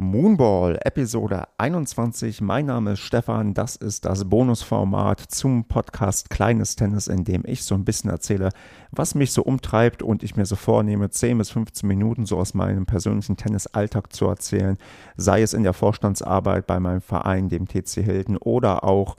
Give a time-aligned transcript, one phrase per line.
[0.00, 2.40] Moonball, Episode 21.
[2.40, 3.52] Mein Name ist Stefan.
[3.52, 8.50] Das ist das Bonusformat zum Podcast Kleines Tennis, in dem ich so ein bisschen erzähle,
[8.92, 12.54] was mich so umtreibt und ich mir so vornehme, 10 bis 15 Minuten so aus
[12.54, 14.78] meinem persönlichen Tennisalltag zu erzählen.
[15.16, 19.16] Sei es in der Vorstandsarbeit bei meinem Verein, dem TC Hilden oder auch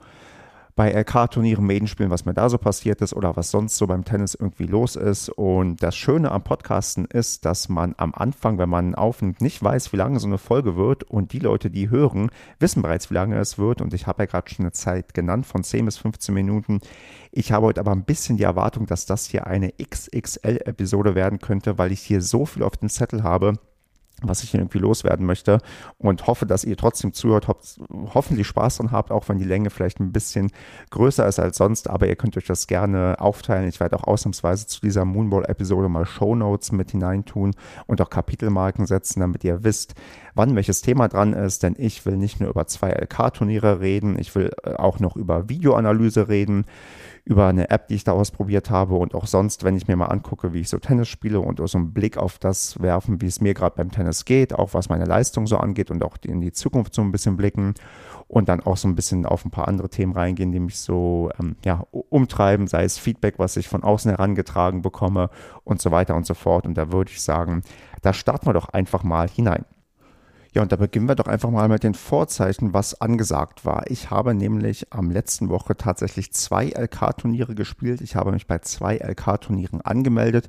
[0.80, 4.34] bei LK-Turnieren, Medenspielen, was mir da so passiert ist oder was sonst so beim Tennis
[4.34, 5.28] irgendwie los ist.
[5.28, 9.92] Und das Schöne am Podcasten ist, dass man am Anfang, wenn man aufnimmt, nicht weiß,
[9.92, 11.04] wie lange so eine Folge wird.
[11.04, 12.30] Und die Leute, die hören,
[12.60, 13.82] wissen bereits, wie lange es wird.
[13.82, 16.80] Und ich habe ja gerade schon eine Zeit genannt von 10 bis 15 Minuten.
[17.30, 21.76] Ich habe heute aber ein bisschen die Erwartung, dass das hier eine XXL-Episode werden könnte,
[21.76, 23.58] weil ich hier so viel auf dem Zettel habe
[24.22, 25.58] was ich irgendwie loswerden möchte
[25.98, 27.46] und hoffe, dass ihr trotzdem zuhört,
[28.14, 30.50] hoffentlich Spaß dran habt, auch wenn die Länge vielleicht ein bisschen
[30.90, 33.68] größer ist als sonst, aber ihr könnt euch das gerne aufteilen.
[33.68, 37.52] Ich werde auch ausnahmsweise zu dieser Moonball-Episode mal Shownotes mit hineintun
[37.86, 39.94] und auch Kapitelmarken setzen, damit ihr wisst,
[40.34, 44.34] wann welches Thema dran ist, denn ich will nicht nur über zwei LK-Turniere reden, ich
[44.34, 46.64] will äh, auch noch über Videoanalyse reden,
[47.30, 50.06] über eine App, die ich da ausprobiert habe und auch sonst, wenn ich mir mal
[50.06, 53.40] angucke, wie ich so Tennis spiele und so einen Blick auf das werfen, wie es
[53.40, 56.50] mir gerade beim Tennis geht, auch was meine Leistung so angeht und auch in die
[56.50, 57.74] Zukunft so ein bisschen blicken
[58.26, 61.30] und dann auch so ein bisschen auf ein paar andere Themen reingehen, die mich so
[61.38, 65.30] ähm, ja, umtreiben, sei es Feedback, was ich von außen herangetragen bekomme
[65.62, 66.66] und so weiter und so fort.
[66.66, 67.62] Und da würde ich sagen,
[68.02, 69.64] da starten wir doch einfach mal hinein.
[70.52, 73.88] Ja, und da beginnen wir doch einfach mal mit den Vorzeichen, was angesagt war.
[73.88, 78.00] Ich habe nämlich am letzten Woche tatsächlich zwei LK-Turniere gespielt.
[78.00, 80.48] Ich habe mich bei zwei LK-Turnieren angemeldet.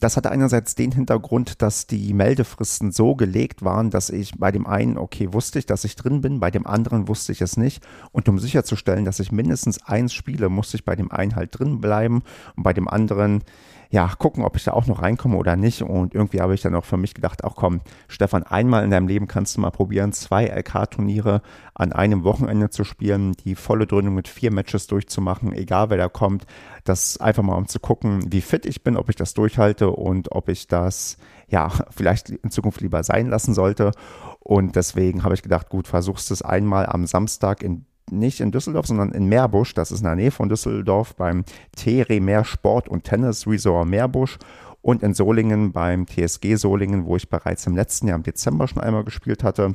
[0.00, 4.66] Das hatte einerseits den Hintergrund, dass die Meldefristen so gelegt waren, dass ich bei dem
[4.66, 7.86] einen, okay, wusste ich, dass ich drin bin, bei dem anderen wusste ich es nicht.
[8.10, 11.80] Und um sicherzustellen, dass ich mindestens eins spiele, musste ich bei dem einen halt drin
[11.80, 12.24] bleiben
[12.56, 13.44] und bei dem anderen
[13.92, 15.82] ja, gucken, ob ich da auch noch reinkomme oder nicht.
[15.82, 19.08] Und irgendwie habe ich dann auch für mich gedacht, auch komm, Stefan, einmal in deinem
[19.08, 21.42] Leben kannst du mal probieren, zwei LK-Turniere
[21.74, 26.08] an einem Wochenende zu spielen, die volle Dröhnung mit vier Matches durchzumachen, egal wer da
[26.08, 26.46] kommt.
[26.84, 30.30] Das einfach mal um zu gucken, wie fit ich bin, ob ich das durchhalte und
[30.30, 31.16] ob ich das,
[31.48, 33.90] ja, vielleicht in Zukunft lieber sein lassen sollte.
[34.38, 38.86] Und deswegen habe ich gedacht, gut, versuchst es einmal am Samstag in nicht in Düsseldorf,
[38.86, 39.74] sondern in Meerbusch.
[39.74, 41.44] Das ist in der Nähe von Düsseldorf beim
[41.76, 44.38] Tere Meer Sport und Tennis Resort Meerbusch
[44.82, 48.82] und in Solingen beim TSG Solingen, wo ich bereits im letzten Jahr im Dezember schon
[48.82, 49.74] einmal gespielt hatte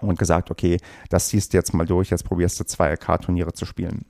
[0.00, 3.64] und gesagt, okay, das ziehst du jetzt mal durch, jetzt probierst du zwei LK-Turniere zu
[3.64, 4.04] spielen.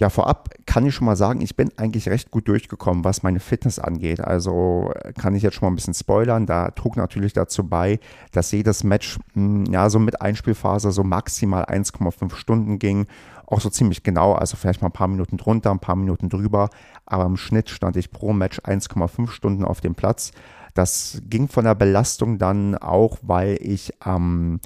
[0.00, 3.38] Ja, vorab kann ich schon mal sagen, ich bin eigentlich recht gut durchgekommen, was meine
[3.38, 4.18] Fitness angeht.
[4.22, 6.46] Also äh, kann ich jetzt schon mal ein bisschen spoilern.
[6.46, 8.00] Da trug natürlich dazu bei,
[8.32, 13.08] dass jedes Match hm, ja so mit Einspielphase so maximal 1,5 Stunden ging.
[13.44, 16.70] Auch so ziemlich genau, also vielleicht mal ein paar Minuten drunter, ein paar Minuten drüber.
[17.04, 20.30] Aber im Schnitt stand ich pro Match 1,5 Stunden auf dem Platz.
[20.72, 24.60] Das ging von der Belastung dann auch, weil ich am ähm,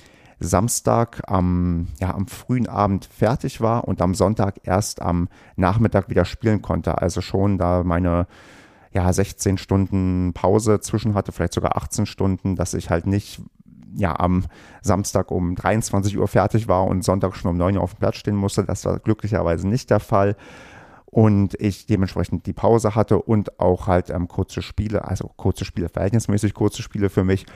[0.47, 6.25] Samstag am, ja, am frühen Abend fertig war und am Sonntag erst am Nachmittag wieder
[6.25, 7.01] spielen konnte.
[7.01, 8.27] Also schon da meine
[8.93, 13.43] ja, 16 Stunden Pause zwischen hatte, vielleicht sogar 18 Stunden, dass ich halt nicht
[13.97, 14.47] ja, am
[14.83, 18.17] Samstag um 23 Uhr fertig war und Sonntag schon um 9 Uhr auf dem Platz
[18.17, 18.65] stehen musste.
[18.65, 20.37] Das war glücklicherweise nicht der Fall.
[21.07, 25.89] Und ich dementsprechend die Pause hatte und auch halt ähm, kurze Spiele, also kurze Spiele,
[25.89, 27.47] verhältnismäßig kurze Spiele für mich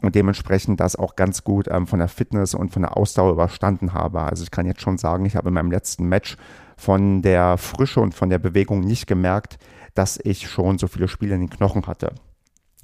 [0.00, 3.94] und dementsprechend das auch ganz gut ähm, von der Fitness und von der Ausdauer überstanden
[3.94, 4.22] habe.
[4.22, 6.36] Also ich kann jetzt schon sagen, ich habe in meinem letzten Match
[6.76, 9.58] von der Frische und von der Bewegung nicht gemerkt,
[9.94, 12.12] dass ich schon so viele Spiele in den Knochen hatte.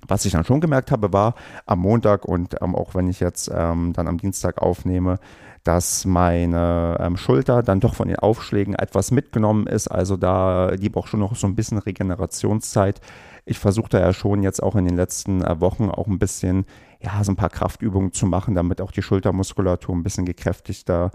[0.06, 3.50] Was ich dann schon gemerkt habe, war am Montag und ähm, auch wenn ich jetzt
[3.54, 5.19] ähm, dann am Dienstag aufnehme,
[5.62, 9.88] dass meine ähm, Schulter dann doch von den Aufschlägen etwas mitgenommen ist.
[9.88, 13.00] Also da die braucht schon noch so ein bisschen Regenerationszeit.
[13.46, 16.66] Ich versuche da ja schon jetzt auch in den letzten äh, Wochen auch ein bisschen
[17.04, 21.10] ja, so ein paar Kraftübungen zu machen, damit auch die Schultermuskulatur ein bisschen gekräftigter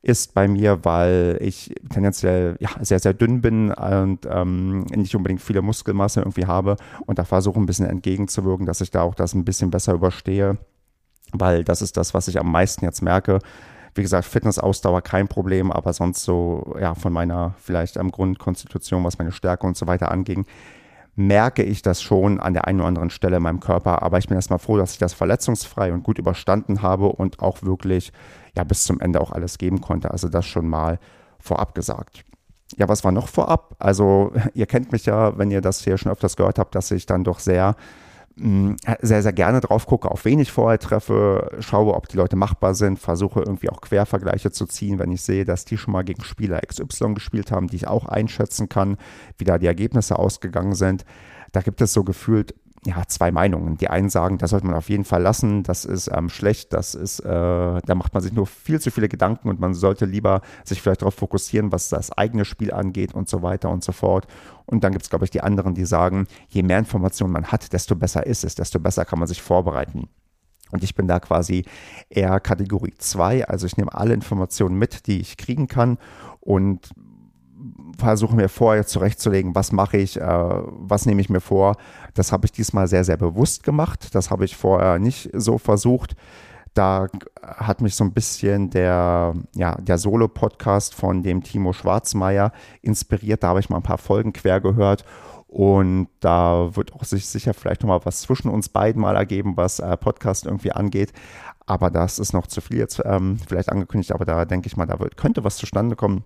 [0.00, 5.42] ist bei mir, weil ich tendenziell ja, sehr, sehr dünn bin und ähm, nicht unbedingt
[5.42, 6.76] viele Muskelmasse irgendwie habe
[7.06, 10.56] und da versuche ein bisschen entgegenzuwirken, dass ich da auch das ein bisschen besser überstehe,
[11.32, 13.40] weil das ist das, was ich am meisten jetzt merke.
[13.94, 19.18] Wie gesagt, Fitnessausdauer kein Problem, aber sonst so, ja, von meiner vielleicht am Grundkonstitution, was
[19.18, 20.46] meine Stärke und so weiter anging,
[21.18, 24.02] merke ich das schon an der einen oder anderen Stelle in meinem Körper.
[24.02, 27.62] Aber ich bin erstmal froh, dass ich das verletzungsfrei und gut überstanden habe und auch
[27.62, 28.12] wirklich
[28.56, 30.10] ja bis zum Ende auch alles geben konnte.
[30.10, 30.98] Also das schon mal
[31.40, 32.24] vorab gesagt.
[32.76, 33.74] Ja, was war noch vorab?
[33.78, 37.04] Also ihr kennt mich ja, wenn ihr das hier schon öfters gehört habt, dass ich
[37.04, 37.74] dann doch sehr
[39.00, 42.74] sehr, sehr gerne drauf gucke, auf wen ich vorher treffe, schaue, ob die Leute machbar
[42.74, 46.22] sind, versuche irgendwie auch Quervergleiche zu ziehen, wenn ich sehe, dass die schon mal gegen
[46.22, 48.96] Spieler XY gespielt haben, die ich auch einschätzen kann,
[49.38, 51.04] wie da die Ergebnisse ausgegangen sind.
[51.52, 53.76] Da gibt es so gefühlt ja, zwei Meinungen.
[53.76, 56.94] Die einen sagen, das sollte man auf jeden Fall lassen, das ist ähm, schlecht, das
[56.94, 60.42] ist, äh, da macht man sich nur viel zu viele Gedanken und man sollte lieber
[60.64, 64.26] sich vielleicht darauf fokussieren, was das eigene Spiel angeht und so weiter und so fort.
[64.66, 67.72] Und dann gibt es, glaube ich, die anderen, die sagen, je mehr Informationen man hat,
[67.72, 70.08] desto besser ist es, desto besser kann man sich vorbereiten.
[70.70, 71.64] Und ich bin da quasi
[72.10, 75.98] eher Kategorie 2, also ich nehme alle Informationen mit, die ich kriegen kann
[76.40, 76.90] und
[77.98, 81.76] versuche mir vorher zurechtzulegen, was mache ich, äh, was nehme ich mir vor.
[82.14, 84.14] Das habe ich diesmal sehr, sehr bewusst gemacht.
[84.14, 86.16] Das habe ich vorher nicht so versucht.
[86.74, 87.08] Da
[87.42, 93.42] hat mich so ein bisschen der, ja, der Solo-Podcast von dem Timo Schwarzmeier inspiriert.
[93.42, 95.04] Da habe ich mal ein paar Folgen quer gehört
[95.48, 99.80] und da wird auch sich sicher vielleicht nochmal was zwischen uns beiden mal ergeben, was
[99.80, 101.12] äh, Podcast irgendwie angeht.
[101.66, 104.86] Aber das ist noch zu viel jetzt ähm, vielleicht angekündigt, aber da denke ich mal,
[104.86, 106.24] da wird, könnte was zustande kommen.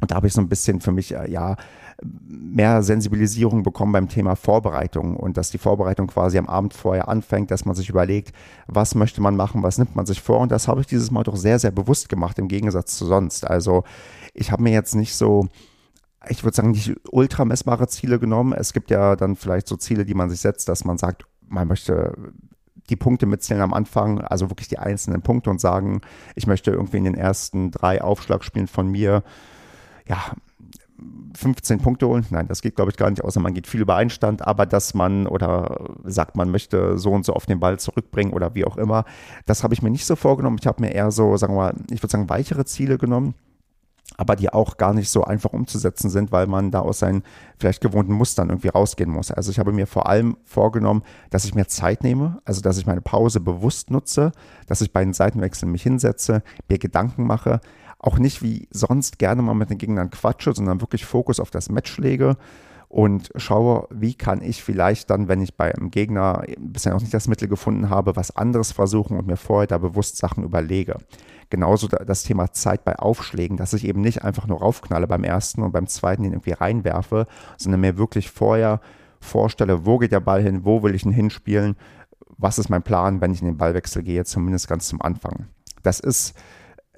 [0.00, 1.56] Und da habe ich so ein bisschen für mich, äh, ja,
[2.02, 7.50] mehr Sensibilisierung bekommen beim Thema Vorbereitung und dass die Vorbereitung quasi am Abend vorher anfängt,
[7.50, 8.34] dass man sich überlegt,
[8.66, 10.40] was möchte man machen, was nimmt man sich vor.
[10.40, 13.46] Und das habe ich dieses Mal doch sehr, sehr bewusst gemacht im Gegensatz zu sonst.
[13.46, 13.84] Also
[14.32, 15.48] ich habe mir jetzt nicht so
[16.28, 18.52] ich würde sagen, nicht ultramessbare Ziele genommen.
[18.52, 21.66] Es gibt ja dann vielleicht so Ziele, die man sich setzt, dass man sagt, man
[21.66, 22.14] möchte
[22.90, 26.00] die Punkte mitzählen am Anfang, also wirklich die einzelnen Punkte und sagen,
[26.34, 29.22] ich möchte irgendwie in den ersten drei Aufschlagspielen von mir,
[30.10, 30.18] ja,
[31.34, 32.26] 15 Punkte holen.
[32.30, 34.92] Nein, das geht, glaube ich, gar nicht, außer man geht viel über Einstand, aber dass
[34.92, 38.76] man oder sagt, man möchte so und so auf den Ball zurückbringen oder wie auch
[38.76, 39.04] immer,
[39.46, 40.58] das habe ich mir nicht so vorgenommen.
[40.60, 43.34] Ich habe mir eher so, sagen wir mal, ich würde sagen, weichere Ziele genommen
[44.16, 47.22] aber die auch gar nicht so einfach umzusetzen sind, weil man da aus seinen
[47.58, 49.30] vielleicht gewohnten Mustern irgendwie rausgehen muss.
[49.30, 52.86] Also ich habe mir vor allem vorgenommen, dass ich mir Zeit nehme, also dass ich
[52.86, 54.32] meine Pause bewusst nutze,
[54.66, 57.60] dass ich bei den Seitenwechseln mich hinsetze, mir Gedanken mache,
[58.00, 61.68] auch nicht wie sonst gerne mal mit den Gegnern quatsche, sondern wirklich Fokus auf das
[61.68, 62.36] Match lege
[62.88, 67.28] und schaue, wie kann ich vielleicht dann, wenn ich beim Gegner bisher noch nicht das
[67.28, 70.96] Mittel gefunden habe, was anderes versuchen und mir vorher da bewusst Sachen überlege.
[71.50, 75.62] Genauso das Thema Zeit bei Aufschlägen, dass ich eben nicht einfach nur raufknalle beim ersten
[75.62, 78.80] und beim zweiten den irgendwie reinwerfe, sondern mir wirklich vorher
[79.20, 81.76] vorstelle, wo geht der Ball hin, wo will ich ihn hinspielen,
[82.38, 85.46] was ist mein Plan, wenn ich in den Ballwechsel gehe, zumindest ganz zum Anfang.
[85.84, 86.34] Das ist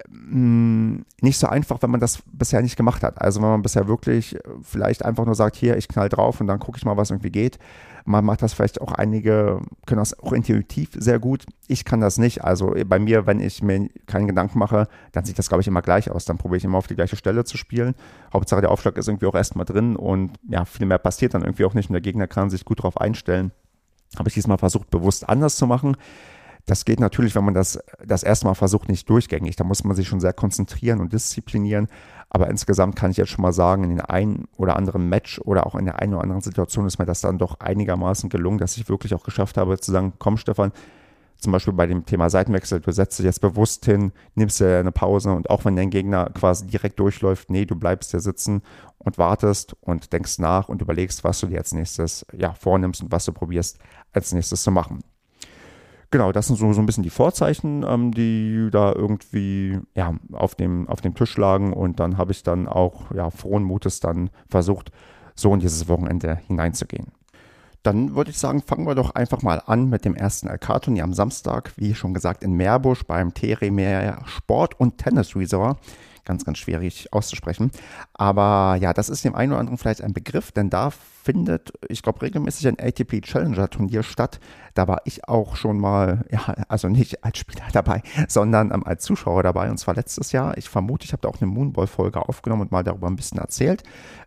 [0.09, 3.21] nicht so einfach, wenn man das bisher nicht gemacht hat.
[3.21, 6.59] Also wenn man bisher wirklich vielleicht einfach nur sagt, hier, ich knall drauf und dann
[6.59, 7.59] gucke ich mal, was irgendwie geht.
[8.05, 11.45] Man macht das vielleicht auch einige, können das auch intuitiv sehr gut.
[11.67, 12.43] Ich kann das nicht.
[12.43, 15.81] Also bei mir, wenn ich mir keinen Gedanken mache, dann sieht das, glaube ich, immer
[15.81, 16.25] gleich aus.
[16.25, 17.95] Dann probiere ich immer auf die gleiche Stelle zu spielen.
[18.33, 21.65] Hauptsache der Aufschlag ist irgendwie auch erstmal drin und ja, viel mehr passiert dann irgendwie
[21.65, 23.51] auch nicht und der Gegner kann sich gut darauf einstellen.
[24.17, 25.95] Habe ich diesmal versucht, bewusst anders zu machen.
[26.65, 29.57] Das geht natürlich, wenn man das das erste Mal versucht, nicht durchgängig.
[29.57, 31.87] Da muss man sich schon sehr konzentrieren und disziplinieren.
[32.29, 35.67] Aber insgesamt kann ich jetzt schon mal sagen, in den einen oder anderen Match oder
[35.67, 38.77] auch in der einen oder anderen Situation ist mir das dann doch einigermaßen gelungen, dass
[38.77, 40.71] ich wirklich auch geschafft habe zu sagen, komm Stefan,
[41.37, 44.93] zum Beispiel bei dem Thema Seitenwechsel, du setzt dich jetzt bewusst hin, nimmst dir eine
[44.93, 48.61] Pause und auch wenn dein Gegner quasi direkt durchläuft, nee, du bleibst hier sitzen
[48.97, 53.11] und wartest und denkst nach und überlegst, was du dir als nächstes ja, vornimmst und
[53.11, 53.77] was du probierst
[54.13, 55.03] als nächstes zu machen
[56.13, 60.53] genau, das sind so, so ein bisschen die Vorzeichen, ähm, die da irgendwie ja, auf,
[60.53, 61.73] dem, auf dem Tisch lagen.
[61.73, 64.91] Und dann habe ich dann auch ja, frohen Mutes dann versucht,
[65.35, 67.07] so in dieses Wochenende hineinzugehen.
[67.81, 71.13] Dann würde ich sagen, fangen wir doch einfach mal an mit dem ersten LK-Turnier am
[71.13, 75.79] Samstag, wie schon gesagt, in Meerbusch beim Teremer Sport- und Tennis Resort
[76.25, 77.71] ganz, ganz schwierig auszusprechen.
[78.13, 82.01] Aber ja, das ist dem einen oder anderen vielleicht ein Begriff, denn da findet, ich
[82.01, 84.39] glaube, regelmäßig ein ATP Challenger Turnier statt.
[84.73, 89.03] Da war ich auch schon mal, ja, also nicht als Spieler dabei, sondern ähm, als
[89.03, 90.57] Zuschauer dabei und zwar letztes Jahr.
[90.57, 93.83] Ich vermute, ich habe da auch eine Moonball-Folge aufgenommen und mal darüber ein bisschen erzählt.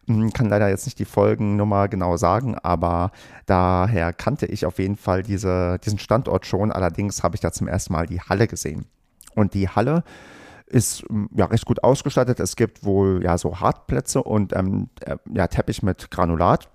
[0.07, 3.11] Hm, kann leider jetzt nicht die Folgennummer genau sagen, aber
[3.45, 6.73] daher kannte ich auf jeden Fall diese, diesen Standort schon.
[6.73, 8.87] Allerdings habe ich da zum ersten Mal die Halle gesehen.
[9.35, 10.03] Und die Halle,
[10.67, 11.05] ist
[11.35, 12.41] ja recht gut ausgestattet.
[12.41, 16.69] Es gibt wohl ja so Hartplätze und ähm, äh, ja, Teppich mit Granulat.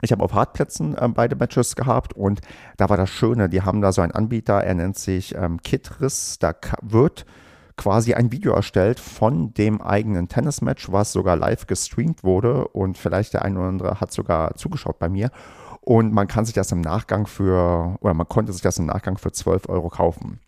[0.00, 2.40] Ich habe auf Hartplätzen äh, beide Matches gehabt und
[2.76, 6.38] da war das Schöne, die haben da so einen Anbieter, er nennt sich ähm, Kitris,
[6.38, 7.26] da wird
[7.76, 13.34] quasi ein Video erstellt von dem eigenen Tennismatch, was sogar live gestreamt wurde und vielleicht
[13.34, 15.30] der eine oder andere hat sogar zugeschaut bei mir
[15.80, 19.16] und man kann sich das im Nachgang für, oder man konnte sich das im Nachgang
[19.16, 20.38] für 12 Euro kaufen.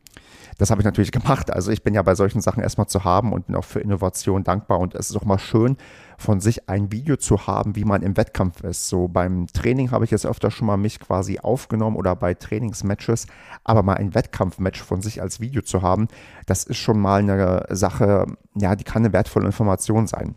[0.60, 1.50] Das habe ich natürlich gemacht.
[1.50, 4.44] Also ich bin ja bei solchen Sachen erstmal zu haben und bin auch für Innovation
[4.44, 4.78] dankbar.
[4.78, 5.78] Und es ist auch mal schön,
[6.18, 8.88] von sich ein Video zu haben, wie man im Wettkampf ist.
[8.88, 13.26] So beim Training habe ich jetzt öfter schon mal mich quasi aufgenommen oder bei Trainingsmatches,
[13.64, 16.08] aber mal ein Wettkampfmatch von sich als Video zu haben,
[16.44, 20.34] das ist schon mal eine Sache, ja, die kann eine wertvolle Information sein.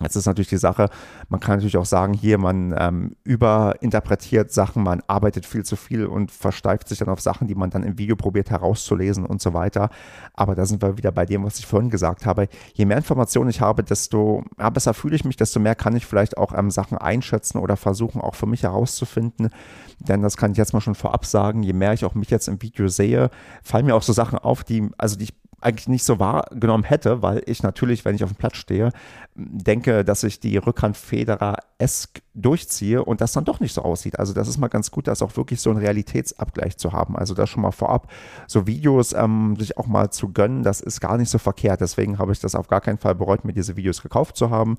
[0.00, 0.90] Jetzt ist natürlich die Sache,
[1.28, 6.06] man kann natürlich auch sagen, hier, man ähm, überinterpretiert Sachen, man arbeitet viel zu viel
[6.06, 9.54] und versteift sich dann auf Sachen, die man dann im Video probiert herauszulesen und so
[9.54, 9.90] weiter.
[10.34, 12.48] Aber da sind wir wieder bei dem, was ich vorhin gesagt habe.
[12.74, 16.06] Je mehr Informationen ich habe, desto ja, besser fühle ich mich, desto mehr kann ich
[16.06, 19.50] vielleicht auch ähm, Sachen einschätzen oder versuchen, auch für mich herauszufinden.
[19.98, 22.46] Denn das kann ich jetzt mal schon vorab sagen, je mehr ich auch mich jetzt
[22.46, 23.30] im Video sehe,
[23.64, 27.22] fallen mir auch so Sachen auf, die, also die ich eigentlich nicht so wahrgenommen hätte,
[27.22, 28.92] weil ich natürlich, wenn ich auf dem Platz stehe,
[29.34, 34.18] denke, dass ich die Rückhand Federer-esk durchziehe und das dann doch nicht so aussieht.
[34.18, 37.16] Also das ist mal ganz gut, das auch wirklich so einen Realitätsabgleich zu haben.
[37.16, 38.10] Also das schon mal vorab,
[38.46, 41.80] so Videos ähm, sich auch mal zu gönnen, das ist gar nicht so verkehrt.
[41.80, 44.78] Deswegen habe ich das auf gar keinen Fall bereut, mir diese Videos gekauft zu haben.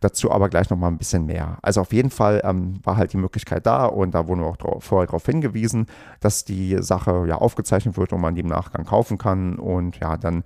[0.00, 1.58] Dazu aber gleich nochmal ein bisschen mehr.
[1.62, 4.84] Also auf jeden Fall ähm, war halt die Möglichkeit da und da wurde auch drauf,
[4.84, 5.86] vorher darauf hingewiesen,
[6.20, 9.58] dass die Sache ja aufgezeichnet wird und man die im Nachgang kaufen kann.
[9.58, 10.44] Und ja, dann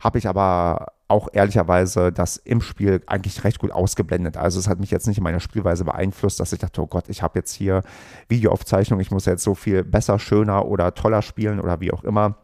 [0.00, 4.36] habe ich aber auch ehrlicherweise das im Spiel eigentlich recht gut ausgeblendet.
[4.36, 7.08] Also es hat mich jetzt nicht in meiner Spielweise beeinflusst, dass ich dachte, oh Gott,
[7.08, 7.82] ich habe jetzt hier
[8.28, 12.36] Videoaufzeichnung, ich muss jetzt so viel besser, schöner oder toller spielen oder wie auch immer.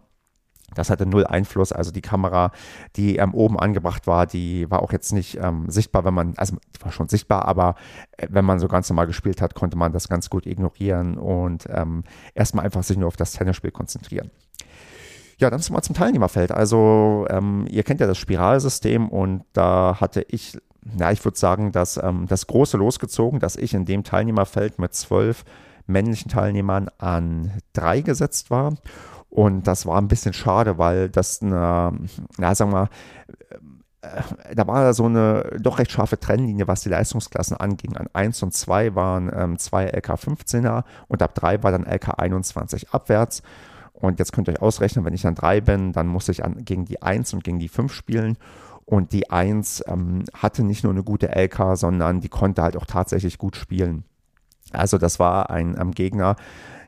[0.74, 1.72] Das hatte null Einfluss.
[1.72, 2.50] Also die Kamera,
[2.96, 6.56] die ähm, oben angebracht war, die war auch jetzt nicht ähm, sichtbar, wenn man, also
[6.76, 7.74] die war schon sichtbar, aber
[8.16, 11.66] äh, wenn man so ganz normal gespielt hat, konnte man das ganz gut ignorieren und
[11.70, 14.30] ähm, erstmal einfach sich nur auf das Tennisspiel konzentrieren.
[15.38, 16.52] Ja, dann mal zum Teilnehmerfeld.
[16.52, 21.72] Also ähm, ihr kennt ja das Spiralsystem und da hatte ich, na, ich würde sagen,
[21.72, 25.44] dass ähm, das große losgezogen, dass ich in dem Teilnehmerfeld mit zwölf
[25.86, 28.74] männlichen Teilnehmern an drei gesetzt war.
[29.32, 31.98] Und das war ein bisschen schade, weil das eine,
[32.36, 32.88] na, sagen wir mal,
[34.02, 37.96] äh, da war so eine doch recht scharfe Trennlinie, was die Leistungsklassen anging.
[37.96, 43.42] An 1 und 2 waren ähm, zwei LK15er und ab 3 war dann LK21 abwärts.
[43.94, 46.62] Und jetzt könnt ihr euch ausrechnen, wenn ich dann 3 bin, dann muss ich an,
[46.66, 48.36] gegen die 1 und gegen die 5 spielen.
[48.84, 52.84] Und die 1 ähm, hatte nicht nur eine gute LK, sondern die konnte halt auch
[52.84, 54.04] tatsächlich gut spielen.
[54.72, 56.36] Also das war ein ähm, Gegner,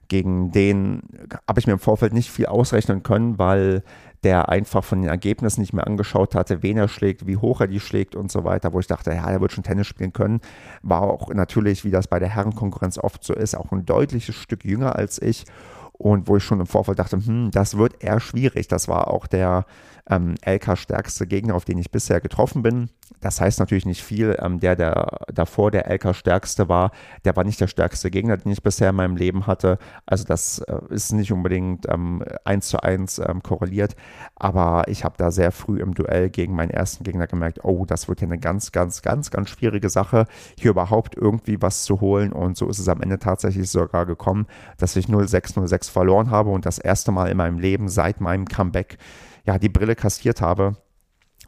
[0.08, 1.02] gegen den
[1.48, 3.82] habe ich mir im Vorfeld nicht viel ausrechnen können, weil
[4.24, 7.66] der einfach von den Ergebnissen nicht mehr angeschaut hatte, wen er schlägt, wie hoch er
[7.66, 10.40] die schlägt und so weiter, wo ich dachte, ja, er wird schon Tennis spielen können.
[10.82, 14.64] War auch natürlich, wie das bei der Herrenkonkurrenz oft so ist, auch ein deutliches Stück
[14.64, 15.44] jünger als ich
[15.92, 18.66] und wo ich schon im Vorfeld dachte, hm, das wird eher schwierig.
[18.66, 19.66] Das war auch der
[20.10, 22.90] ähm, LK-stärkste Gegner, auf den ich bisher getroffen bin.
[23.20, 24.36] Das heißt natürlich nicht viel.
[24.40, 26.90] Ähm, der, der davor der LK-stärkste war,
[27.24, 29.78] der war nicht der stärkste Gegner, den ich bisher in meinem Leben hatte.
[30.04, 33.96] Also das äh, ist nicht unbedingt ähm, eins zu eins ähm, korreliert.
[34.36, 38.08] Aber ich habe da sehr früh im Duell gegen meinen ersten Gegner gemerkt, oh, das
[38.08, 40.26] wird hier eine ganz, ganz, ganz, ganz schwierige Sache,
[40.58, 42.32] hier überhaupt irgendwie was zu holen.
[42.32, 44.46] Und so ist es am Ende tatsächlich sogar gekommen,
[44.76, 48.46] dass ich 0-6, 0-6 verloren habe und das erste Mal in meinem Leben seit meinem
[48.46, 48.98] Comeback
[49.44, 50.76] ja, die Brille kassiert habe.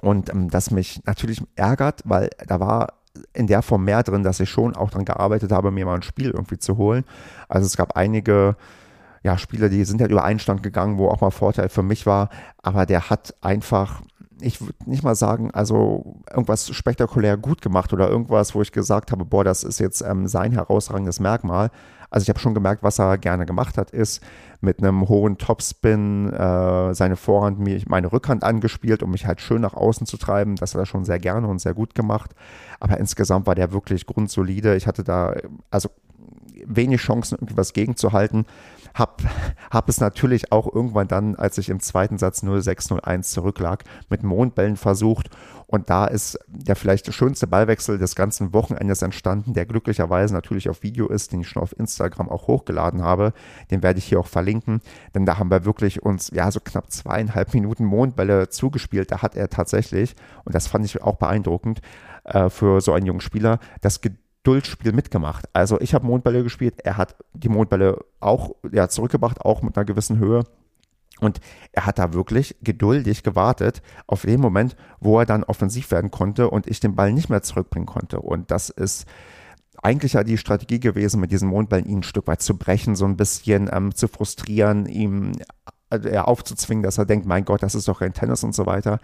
[0.00, 2.94] Und ähm, das mich natürlich ärgert, weil da war
[3.32, 6.02] in der Form mehr drin, dass ich schon auch daran gearbeitet habe, mir mal ein
[6.02, 7.04] Spiel irgendwie zu holen.
[7.48, 8.56] Also es gab einige
[9.22, 12.28] ja, Spiele, die sind halt über Einstand gegangen, wo auch mal Vorteil für mich war,
[12.62, 14.02] aber der hat einfach,
[14.40, 19.12] ich würde nicht mal sagen, also irgendwas spektakulär gut gemacht oder irgendwas, wo ich gesagt
[19.12, 21.70] habe, boah, das ist jetzt ähm, sein herausragendes Merkmal.
[22.10, 24.22] Also ich habe schon gemerkt, was er gerne gemacht hat, ist
[24.60, 29.74] mit einem hohen Topspin äh, seine Vorhand meine Rückhand angespielt, um mich halt schön nach
[29.74, 30.56] außen zu treiben.
[30.56, 32.32] Das hat er schon sehr gerne und sehr gut gemacht.
[32.78, 34.76] Aber insgesamt war der wirklich grundsolide.
[34.76, 35.34] Ich hatte da
[35.70, 35.90] also
[36.64, 38.46] wenig Chancen, irgendwie was gegenzuhalten.
[38.96, 39.22] Hab,
[39.70, 44.76] hab es natürlich auch irgendwann dann, als ich im zweiten Satz 0-6-0-1 zurücklag, mit Mondbällen
[44.76, 45.30] versucht
[45.66, 50.82] und da ist der vielleicht schönste Ballwechsel des ganzen Wochenendes entstanden, der glücklicherweise natürlich auf
[50.82, 53.32] Video ist, den ich schon auf Instagram auch hochgeladen habe.
[53.70, 54.80] Den werde ich hier auch verlinken,
[55.14, 59.10] denn da haben wir wirklich uns ja so knapp zweieinhalb Minuten Mondbälle zugespielt.
[59.10, 61.80] Da hat er tatsächlich, und das fand ich auch beeindruckend
[62.24, 64.00] äh, für so einen jungen Spieler, das
[64.46, 65.48] Geduldspiel mitgemacht.
[65.54, 69.84] Also ich habe Mondbälle gespielt, er hat die Mondbälle auch ja, zurückgebracht, auch mit einer
[69.84, 70.44] gewissen Höhe.
[71.18, 71.40] Und
[71.72, 76.48] er hat da wirklich geduldig gewartet auf den Moment, wo er dann offensiv werden konnte
[76.48, 78.20] und ich den Ball nicht mehr zurückbringen konnte.
[78.20, 79.06] Und das ist
[79.82, 83.04] eigentlich ja die Strategie gewesen, mit diesen Mondballen ihn ein Stück weit zu brechen, so
[83.04, 85.32] ein bisschen ähm, zu frustrieren, ihm
[85.90, 89.00] äh, aufzuzwingen, dass er denkt, mein Gott, das ist doch kein Tennis und so weiter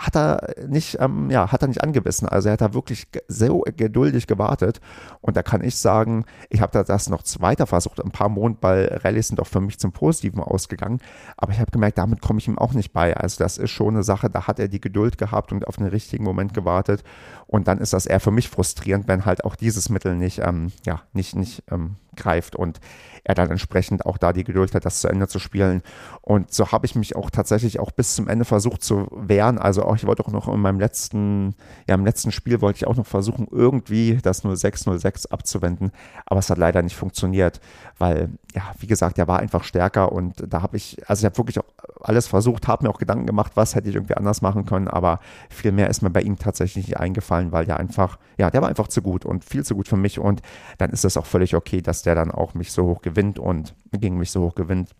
[0.00, 2.26] hat er nicht, ähm, ja, hat er nicht angebissen.
[2.26, 4.80] Also er hat da wirklich so geduldig gewartet.
[5.20, 8.02] Und da kann ich sagen, ich habe da das noch weiter versucht.
[8.02, 11.00] Ein paar Mondball-Rallyes sind auch für mich zum Positiven ausgegangen.
[11.36, 13.14] Aber ich habe gemerkt, damit komme ich ihm auch nicht bei.
[13.14, 15.86] Also das ist schon eine Sache, da hat er die Geduld gehabt und auf den
[15.86, 17.04] richtigen Moment gewartet.
[17.46, 20.72] Und dann ist das eher für mich frustrierend, wenn halt auch dieses Mittel nicht, ähm,
[20.86, 22.54] ja, nicht, nicht ähm, greift.
[22.54, 22.80] Und
[23.24, 25.82] er dann entsprechend auch da die Geduld hat, das zu Ende zu spielen.
[26.22, 29.58] Und so habe ich mich auch tatsächlich auch bis zum Ende versucht zu wehren.
[29.58, 31.54] Also auch, ich wollte auch noch in meinem letzten,
[31.88, 35.92] ja, im letzten Spiel wollte ich auch noch versuchen, irgendwie das 0606 abzuwenden,
[36.26, 37.60] aber es hat leider nicht funktioniert,
[37.98, 41.38] weil, ja, wie gesagt, er war einfach stärker und da habe ich, also ich habe
[41.38, 41.64] wirklich auch
[42.00, 45.20] alles versucht, habe mir auch Gedanken gemacht, was hätte ich irgendwie anders machen können, aber
[45.48, 48.68] viel mehr ist mir bei ihm tatsächlich nicht eingefallen, weil der einfach, ja, der war
[48.68, 50.42] einfach zu gut und viel zu gut für mich und
[50.78, 53.74] dann ist es auch völlig okay, dass der dann auch mich so hoch gewinnt und
[53.92, 54.90] gegen mich so hoch gewinnt.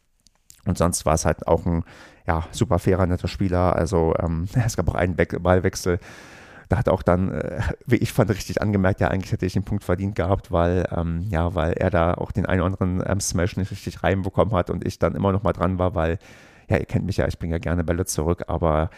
[0.66, 1.84] Und sonst war es halt auch ein
[2.26, 3.74] ja, super fairer, netter Spieler.
[3.74, 5.98] Also ähm, es gab auch einen Ballwechsel.
[6.70, 9.64] Da hat auch dann, äh, wie ich fand, richtig angemerkt, ja, eigentlich hätte ich den
[9.64, 13.20] Punkt verdient gehabt, weil, ähm, ja, weil er da auch den einen oder anderen ähm,
[13.20, 16.18] Smash nicht richtig reinbekommen hat und ich dann immer noch mal dran war, weil,
[16.68, 18.88] ja, ihr kennt mich ja, ich bringe ja gerne Bälle zurück, aber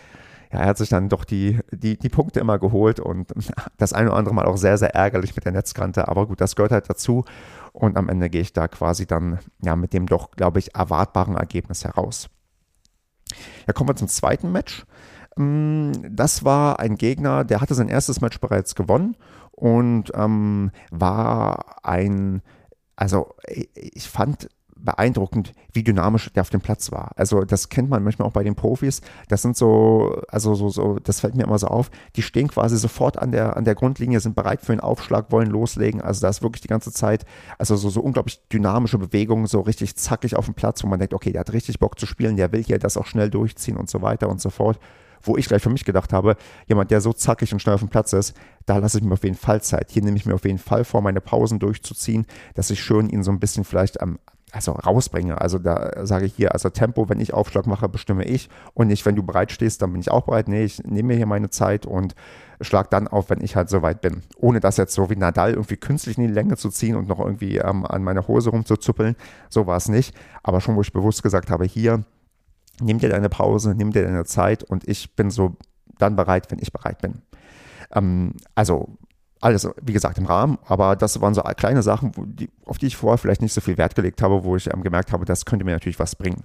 [0.53, 3.33] ja, er hat sich dann doch die, die, die Punkte immer geholt und
[3.79, 6.09] das eine oder andere Mal auch sehr, sehr ärgerlich mit der Netzkante.
[6.09, 7.25] Aber gut, das gehört halt dazu.
[7.73, 11.37] Und am Ende gehe ich da quasi dann ja mit dem doch, glaube ich, erwartbaren
[11.37, 12.29] Ergebnis heraus.
[13.67, 14.85] Ja, kommen wir zum zweiten Match.
[15.37, 19.17] Mm, das war ein Gegner, der hatte sein erstes Match bereits gewonnen
[19.53, 22.43] und ähm, war ein,
[22.97, 24.49] also ich fand
[24.85, 27.13] beeindruckend, wie dynamisch der auf dem Platz war.
[27.17, 29.01] Also das kennt man manchmal auch bei den Profis.
[29.29, 31.91] Das sind so, also so, so, das fällt mir immer so auf.
[32.17, 35.51] Die stehen quasi sofort an der, an der Grundlinie, sind bereit für einen Aufschlag, wollen
[35.51, 36.01] loslegen.
[36.01, 37.25] Also da ist wirklich die ganze Zeit,
[37.59, 41.15] also so, so unglaublich dynamische Bewegungen, so richtig zackig auf dem Platz, wo man denkt,
[41.15, 43.89] okay, der hat richtig Bock zu spielen, der will hier das auch schnell durchziehen und
[43.89, 44.79] so weiter und so fort
[45.23, 46.37] wo ich gleich für mich gedacht habe,
[46.67, 48.35] jemand, der so zackig und schnell auf dem Platz ist,
[48.67, 49.91] da lasse ich mir auf jeden Fall Zeit.
[49.91, 53.23] Hier nehme ich mir auf jeden Fall vor, meine Pausen durchzuziehen, dass ich schön ihn
[53.23, 54.19] so ein bisschen vielleicht am
[54.53, 55.41] also rausbringe.
[55.41, 59.05] Also da sage ich hier, also Tempo, wenn ich Aufschlag mache, bestimme ich und nicht,
[59.07, 60.47] wenn du bereit stehst, dann bin ich auch bereit.
[60.47, 62.15] Nee, ich nehme mir hier meine Zeit und
[62.61, 64.23] schlag dann auf, wenn ich halt soweit bin.
[64.37, 67.19] Ohne das jetzt so wie Nadal irgendwie künstlich in die Länge zu ziehen und noch
[67.19, 69.17] irgendwie ähm, an meiner Hose rumzuzuppeln.
[69.49, 70.15] So war es nicht.
[70.43, 72.05] Aber schon, wo ich bewusst gesagt habe, hier,
[72.85, 75.57] nimm dir deine Pause, nimm dir deine Zeit und ich bin so
[75.99, 77.23] dann bereit, wenn ich bereit bin.
[77.95, 78.97] Ähm, also
[79.41, 82.97] alles, wie gesagt, im Rahmen, aber das waren so kleine Sachen, die, auf die ich
[82.97, 85.65] vorher vielleicht nicht so viel Wert gelegt habe, wo ich ähm, gemerkt habe, das könnte
[85.65, 86.45] mir natürlich was bringen.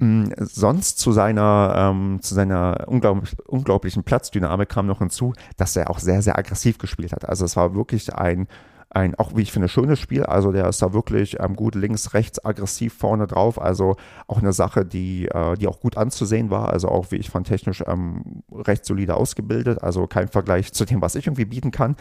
[0.00, 5.88] Ähm, sonst zu seiner, ähm, zu seiner unglaublich, unglaublichen Platzdynamik kam noch hinzu, dass er
[5.88, 7.28] auch sehr, sehr aggressiv gespielt hat.
[7.28, 8.48] Also es war wirklich ein
[8.96, 10.24] ein, auch wie ich finde, schönes Spiel.
[10.24, 13.60] Also der ist da wirklich ähm, gut links, rechts, aggressiv vorne drauf.
[13.60, 16.70] Also auch eine Sache, die, äh, die auch gut anzusehen war.
[16.70, 19.82] Also auch, wie ich fand, technisch ähm, recht solide ausgebildet.
[19.82, 21.96] Also kein Vergleich zu dem, was ich irgendwie bieten kann.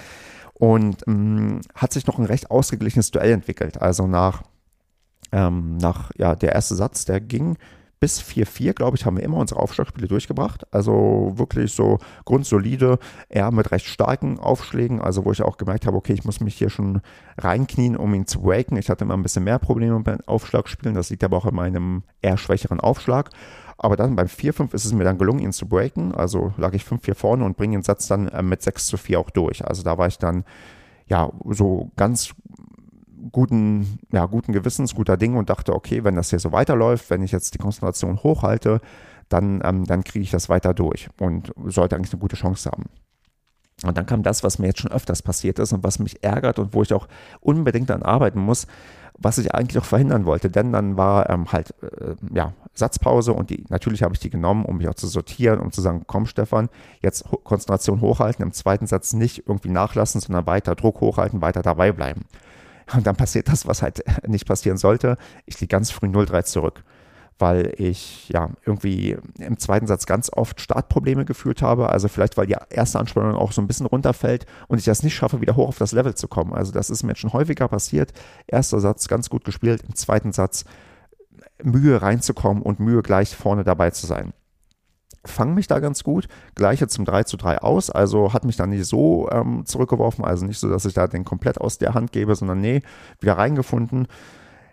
[0.54, 3.82] Und ähm, hat sich noch ein recht ausgeglichenes Duell entwickelt.
[3.82, 4.44] Also nach,
[5.34, 7.58] ähm, nach ja, der erste Satz, der ging
[8.00, 10.66] bis 4-4, glaube ich, haben wir immer unsere Aufschlagspiele durchgebracht.
[10.72, 15.02] Also wirklich so grundsolide, eher mit recht starken Aufschlägen.
[15.02, 17.02] Also wo ich auch gemerkt habe, okay, ich muss mich hier schon
[17.38, 18.78] reinknien, um ihn zu breaken.
[18.78, 20.96] Ich hatte immer ein bisschen mehr Probleme beim Aufschlagspielen.
[20.96, 23.30] Das liegt aber auch in meinem eher schwächeren Aufschlag.
[23.78, 26.14] Aber dann beim 4-5 ist es mir dann gelungen, ihn zu breaken.
[26.14, 29.20] Also lag ich 5-4 vorne und bringe den Satz dann äh, mit 6 zu 4
[29.20, 29.66] auch durch.
[29.66, 30.46] Also da war ich dann
[31.08, 32.34] ja so ganz
[33.32, 37.24] guten, ja, guten Gewissens, guter Dinge und dachte, okay, wenn das hier so weiterläuft, wenn
[37.24, 38.82] ich jetzt die Konzentration hochhalte,
[39.30, 42.86] dann, ähm, dann kriege ich das weiter durch und sollte eigentlich eine gute Chance haben.
[43.84, 46.60] Und dann kam das, was mir jetzt schon öfters passiert ist und was mich ärgert
[46.60, 47.08] und wo ich auch
[47.42, 48.68] unbedingt dann arbeiten muss,
[49.18, 50.50] was ich eigentlich auch verhindern wollte.
[50.50, 54.66] Denn dann war ähm, halt äh, ja, Satzpause und die, natürlich habe ich die genommen,
[54.66, 56.70] um mich auch zu sortieren, um zu sagen, komm Stefan,
[57.02, 61.92] jetzt Konzentration hochhalten, im zweiten Satz nicht irgendwie nachlassen, sondern weiter Druck hochhalten, weiter dabei
[61.92, 62.26] bleiben.
[62.94, 65.18] Und dann passiert das, was halt nicht passieren sollte.
[65.46, 66.84] Ich liege ganz früh 0-3 zurück,
[67.40, 71.90] weil ich ja irgendwie im zweiten Satz ganz oft Startprobleme gefühlt habe.
[71.90, 75.16] Also vielleicht, weil die erste Anspannung auch so ein bisschen runterfällt und ich das nicht
[75.16, 76.54] schaffe, wieder hoch auf das Level zu kommen.
[76.54, 78.14] Also das ist mir schon häufiger passiert.
[78.48, 80.66] Erster Satz ganz gut gespielt, im zweiten Satz
[81.64, 84.34] Mühe reinzukommen und Mühe gleich vorne dabei zu sein
[85.26, 86.28] fange mich da ganz gut.
[86.56, 90.46] Gleiche zum 3 zu 3 aus, also hat mich da nicht so ähm, zurückgeworfen, also
[90.46, 92.82] nicht so, dass ich da den komplett aus der Hand gebe, sondern nee,
[93.20, 94.08] wieder reingefunden.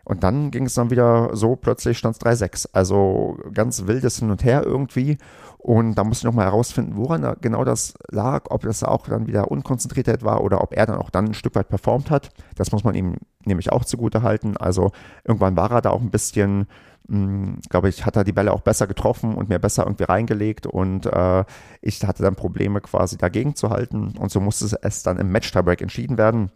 [0.04, 2.70] Und dann ging es dann wieder so, plötzlich stand es 3-6.
[2.72, 5.18] Also ganz wildes Hin und Her irgendwie.
[5.58, 9.50] Und da musste ich nochmal herausfinden, woran genau das lag, ob das auch dann wieder
[9.50, 12.30] Unkonzentriertheit war oder ob er dann auch dann ein Stück weit performt hat.
[12.56, 14.56] Das muss man ihm nämlich auch zugute halten.
[14.56, 14.90] Also
[15.24, 16.66] irgendwann war er da auch ein bisschen
[17.08, 20.66] hm, glaube ich, hat er die Bälle auch besser getroffen und mir besser irgendwie reingelegt
[20.66, 21.44] und äh,
[21.80, 25.82] ich hatte dann Probleme quasi dagegen zu halten und so musste es dann im Match-Tiebreak
[25.82, 26.52] entschieden werden.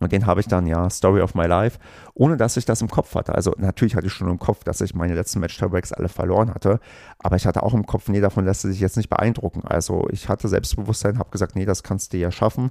[0.00, 1.78] Und den habe ich dann, ja, Story of my life,
[2.14, 3.34] ohne dass ich das im Kopf hatte.
[3.34, 6.80] Also natürlich hatte ich schon im Kopf, dass ich meine letzten Match-Tiebreaks alle verloren hatte,
[7.18, 9.62] aber ich hatte auch im Kopf, nee, davon lässt sich jetzt nicht beeindrucken.
[9.64, 12.70] Also ich hatte Selbstbewusstsein, habe gesagt, nee, das kannst du ja schaffen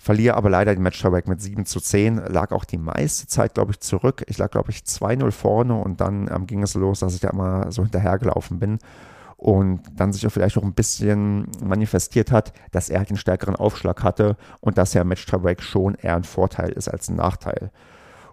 [0.00, 2.18] Verliere aber leider den Match-Tiebreak mit 7 zu 10.
[2.28, 4.22] Lag auch die meiste Zeit, glaube ich, zurück.
[4.28, 7.30] Ich lag, glaube ich, 2-0 vorne und dann ähm, ging es los, dass ich da
[7.30, 8.78] immer so hinterhergelaufen bin.
[9.38, 13.54] Und dann sich auch vielleicht auch ein bisschen manifestiert hat, dass er halt den stärkeren
[13.54, 17.70] Aufschlag hatte und dass ja Match Tiebreak schon eher ein Vorteil ist als ein Nachteil.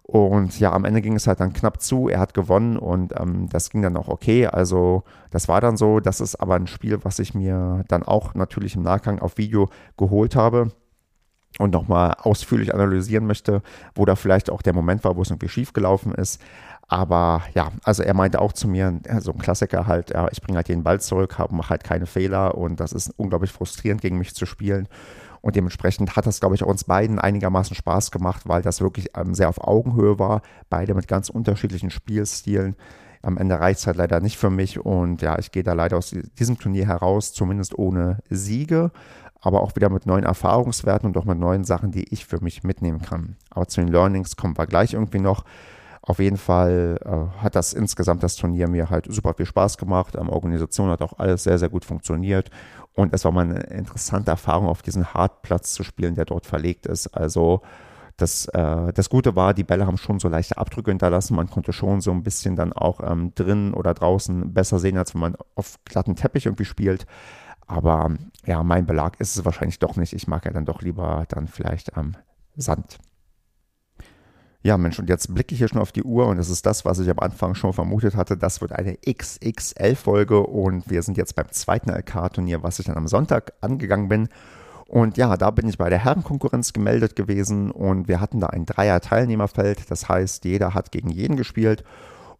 [0.02, 2.10] Und ja, am Ende ging es halt dann knapp zu.
[2.10, 4.48] Er hat gewonnen und ähm, das ging dann auch okay.
[4.48, 6.00] Also das war dann so.
[6.00, 9.70] Das ist aber ein Spiel, was ich mir dann auch natürlich im Nachgang auf Video
[9.98, 10.72] geholt habe
[11.60, 13.62] und nochmal ausführlich analysieren möchte,
[13.94, 16.42] wo da vielleicht auch der Moment war, wo es irgendwie schief gelaufen ist.
[16.88, 20.58] Aber ja, also er meinte auch zu mir, so ein Klassiker halt, ja, ich bringe
[20.58, 24.36] halt den Ball zurück, mache halt keine Fehler und das ist unglaublich frustrierend, gegen mich
[24.36, 24.88] zu spielen.
[25.42, 29.36] Und dementsprechend hat das, glaube ich, uns beiden einigermaßen Spaß gemacht, weil das wirklich ähm,
[29.36, 30.42] sehr auf Augenhöhe war.
[30.72, 32.76] Beide mit ganz unterschiedlichen Spielstilen.
[33.22, 35.98] Am Ende reicht es halt leider nicht für mich und ja, ich gehe da leider
[35.98, 38.92] aus diesem Turnier heraus, zumindest ohne Siege,
[39.40, 42.64] aber auch wieder mit neuen Erfahrungswerten und auch mit neuen Sachen, die ich für mich
[42.64, 43.36] mitnehmen kann.
[43.50, 45.44] Aber zu den Learnings kommen wir gleich irgendwie noch.
[46.06, 50.16] Auf jeden Fall äh, hat das insgesamt das Turnier mir halt super viel Spaß gemacht.
[50.16, 52.52] Ähm, Organisation hat auch alles sehr, sehr gut funktioniert.
[52.94, 56.86] Und es war mal eine interessante Erfahrung, auf diesen Hartplatz zu spielen, der dort verlegt
[56.86, 57.08] ist.
[57.08, 57.62] Also
[58.18, 61.36] das, äh, das Gute war, die Bälle haben schon so leichte Abdrücke hinterlassen.
[61.36, 65.16] Man konnte schon so ein bisschen dann auch ähm, drin oder draußen besser sehen, als
[65.16, 67.08] wenn man auf glatten Teppich irgendwie spielt.
[67.66, 68.12] Aber
[68.46, 70.14] ja, mein Belag ist es wahrscheinlich doch nicht.
[70.14, 72.16] Ich mag ja dann doch lieber dann vielleicht am ähm,
[72.56, 73.00] Sand.
[74.66, 76.86] Ja, Mensch, und jetzt blicke ich hier schon auf die Uhr und das ist das,
[76.86, 78.36] was ich am Anfang schon vermutet hatte.
[78.36, 83.08] Das wird eine XXL-Folge und wir sind jetzt beim zweiten LK-Turnier, was ich dann am
[83.08, 84.28] Sonntag angegangen bin.
[84.88, 88.66] Und ja, da bin ich bei der Herrenkonkurrenz gemeldet gewesen und wir hatten da ein
[88.66, 89.92] Dreier-Teilnehmerfeld.
[89.92, 91.84] Das heißt, jeder hat gegen jeden gespielt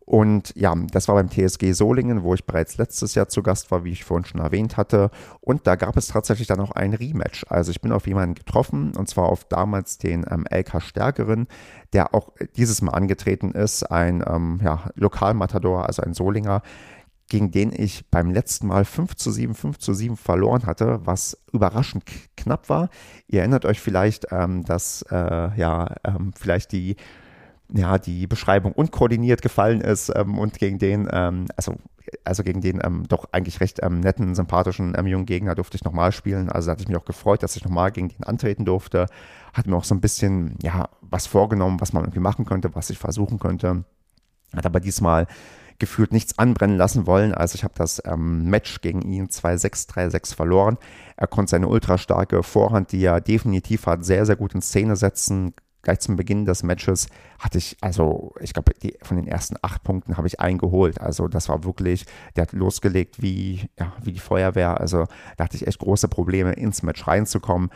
[0.06, 3.84] und ja, das war beim TSG Solingen, wo ich bereits letztes Jahr zu Gast war,
[3.84, 5.10] wie ich vorhin schon erwähnt hatte.
[5.42, 7.46] Und da gab es tatsächlich dann auch ein Rematch.
[7.50, 11.48] Also ich bin auf jemanden getroffen, und zwar auf damals den ähm, LK Stärkeren,
[11.94, 16.62] der auch dieses Mal angetreten ist, ein ähm, ja, Lokalmatador, also ein Solinger,
[17.28, 21.36] gegen den ich beim letzten Mal 5 zu 7, 5 zu 7 verloren hatte, was
[21.52, 22.04] überraschend
[22.38, 22.90] knapp war.
[23.28, 26.96] Ihr erinnert euch vielleicht, ähm, dass äh, ja ähm, vielleicht die
[27.74, 31.76] ja, die Beschreibung unkoordiniert gefallen ist ähm, und gegen den, ähm, also,
[32.24, 35.84] also gegen den ähm, doch eigentlich recht ähm, netten, sympathischen ähm, jungen Gegner durfte ich
[35.84, 36.50] nochmal spielen.
[36.50, 39.08] Also hatte ich mich auch gefreut, dass ich nochmal gegen den antreten durfte.
[39.54, 42.90] Hatte mir auch so ein bisschen, ja, was vorgenommen, was man irgendwie machen könnte, was
[42.90, 43.84] ich versuchen könnte.
[44.56, 45.28] Hat aber diesmal
[45.80, 47.34] gefühlt nichts anbrennen lassen wollen.
[47.34, 50.78] Also ich habe das ähm, Match gegen ihn 2-6, 3-6 verloren.
[51.18, 54.96] Er konnte seine ultra starke Vorhand, die er definitiv hat, sehr, sehr gut in Szene
[54.96, 55.54] setzen,
[55.86, 57.08] gleich zum Beginn des Matches
[57.40, 61.00] hatte ich, also ich glaube, von den ersten acht Punkten habe ich eingeholt.
[61.00, 64.82] Also das war wirklich, der hat losgelegt wie, ja, wie die Feuerwehr.
[64.82, 65.06] Also
[65.38, 67.70] da hatte ich echt große Probleme, ins Match reinzukommen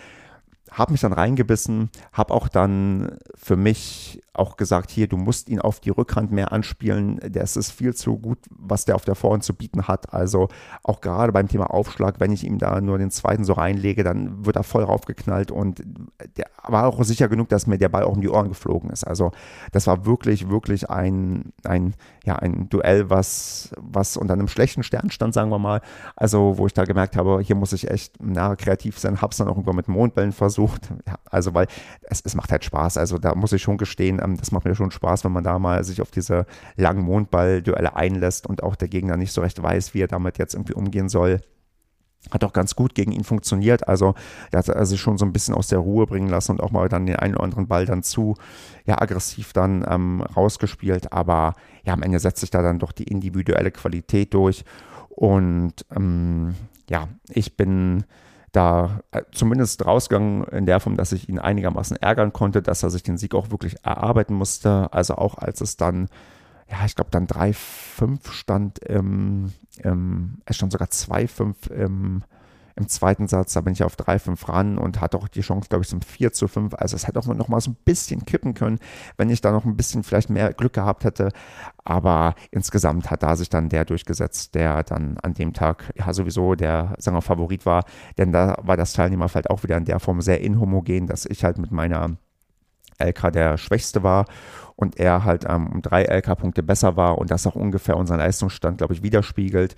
[0.72, 5.60] habe mich dann reingebissen, habe auch dann für mich auch gesagt, hier, du musst ihn
[5.60, 7.20] auf die Rückhand mehr anspielen.
[7.30, 10.14] Das ist viel zu gut, was der auf der Vorhand zu bieten hat.
[10.14, 10.48] Also
[10.84, 14.46] auch gerade beim Thema Aufschlag, wenn ich ihm da nur den zweiten so reinlege, dann
[14.46, 15.82] wird er voll raufgeknallt und
[16.38, 19.04] der war auch sicher genug, dass mir der Ball auch um die Ohren geflogen ist.
[19.04, 19.32] Also
[19.72, 25.12] das war wirklich, wirklich ein, ein, ja, ein Duell, was, was unter einem schlechten Stern
[25.12, 25.82] stand, sagen wir mal.
[26.16, 29.38] Also wo ich da gemerkt habe, hier muss ich echt na, kreativ sein, habe es
[29.38, 30.90] dann auch irgendwann mit Mondbällen versucht.
[31.08, 31.68] Ja, also weil
[32.04, 32.98] es, es macht halt Spaß.
[32.98, 35.60] Also da muss ich schon gestehen, ähm, das macht mir schon Spaß, wenn man da
[35.60, 39.94] mal sich auf diese langen Mondball-Duelle einlässt und auch der Gegner nicht so recht weiß,
[39.94, 41.42] wie er damit jetzt irgendwie umgehen soll.
[42.32, 43.88] Hat auch ganz gut gegen ihn funktioniert.
[43.88, 44.14] Also,
[44.52, 46.90] er hat sich schon so ein bisschen aus der Ruhe bringen lassen und auch mal
[46.90, 48.36] dann den einen oder anderen Ball dann zu
[48.86, 51.14] ja, aggressiv dann ähm, rausgespielt.
[51.14, 51.56] Aber
[51.86, 54.66] ja, am Ende setzt sich da dann doch die individuelle Qualität durch.
[55.08, 56.56] Und ähm,
[56.90, 58.04] ja, ich bin
[58.52, 62.90] da äh, zumindest rausgegangen in der Form, dass ich ihn einigermaßen ärgern konnte, dass er
[62.90, 64.92] sich den Sieg auch wirklich erarbeiten musste.
[64.92, 66.10] Also auch als es dann,
[66.70, 72.24] ja, ich glaube dann 3-5 stand im, im, es stand sogar 2-5 im
[72.80, 75.84] im zweiten Satz, da bin ich auf 3-5 ran und hatte auch die Chance, glaube
[75.84, 76.74] ich, zum 4 zu 5.
[76.76, 78.80] Also es hätte auch noch mal so ein bisschen kippen können,
[79.18, 81.32] wenn ich da noch ein bisschen vielleicht mehr Glück gehabt hätte.
[81.84, 86.56] Aber insgesamt hat da sich dann der durchgesetzt, der dann an dem Tag ja sowieso
[86.56, 87.84] der Sänger Favorit war.
[88.18, 91.58] Denn da war das Teilnehmerfeld auch wieder in der Form sehr inhomogen, dass ich halt
[91.58, 92.18] mit meiner
[93.02, 94.26] LK der Schwächste war
[94.76, 98.80] und er halt ähm, um drei LK-Punkte besser war und das auch ungefähr unseren Leistungsstand,
[98.80, 99.76] glaube ich, widerspiegelt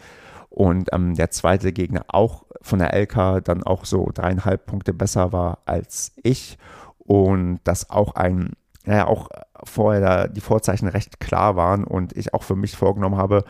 [0.52, 5.32] und ähm, der zweite Gegner auch von der LK dann auch so dreieinhalb Punkte besser
[5.32, 6.58] war als ich
[6.98, 8.52] und das auch ein,
[8.86, 9.30] naja, auch
[9.64, 13.46] vorher die Vorzeichen recht klar waren und ich auch für mich vorgenommen habe,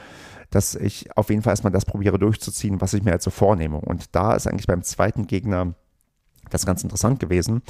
[0.52, 3.80] dass ich auf jeden Fall erstmal das probiere durchzuziehen, was ich mir jetzt so vornehme.
[3.80, 5.74] Und da ist eigentlich beim zweiten Gegner
[6.52, 7.64] Das ist ganz interessant gewesen,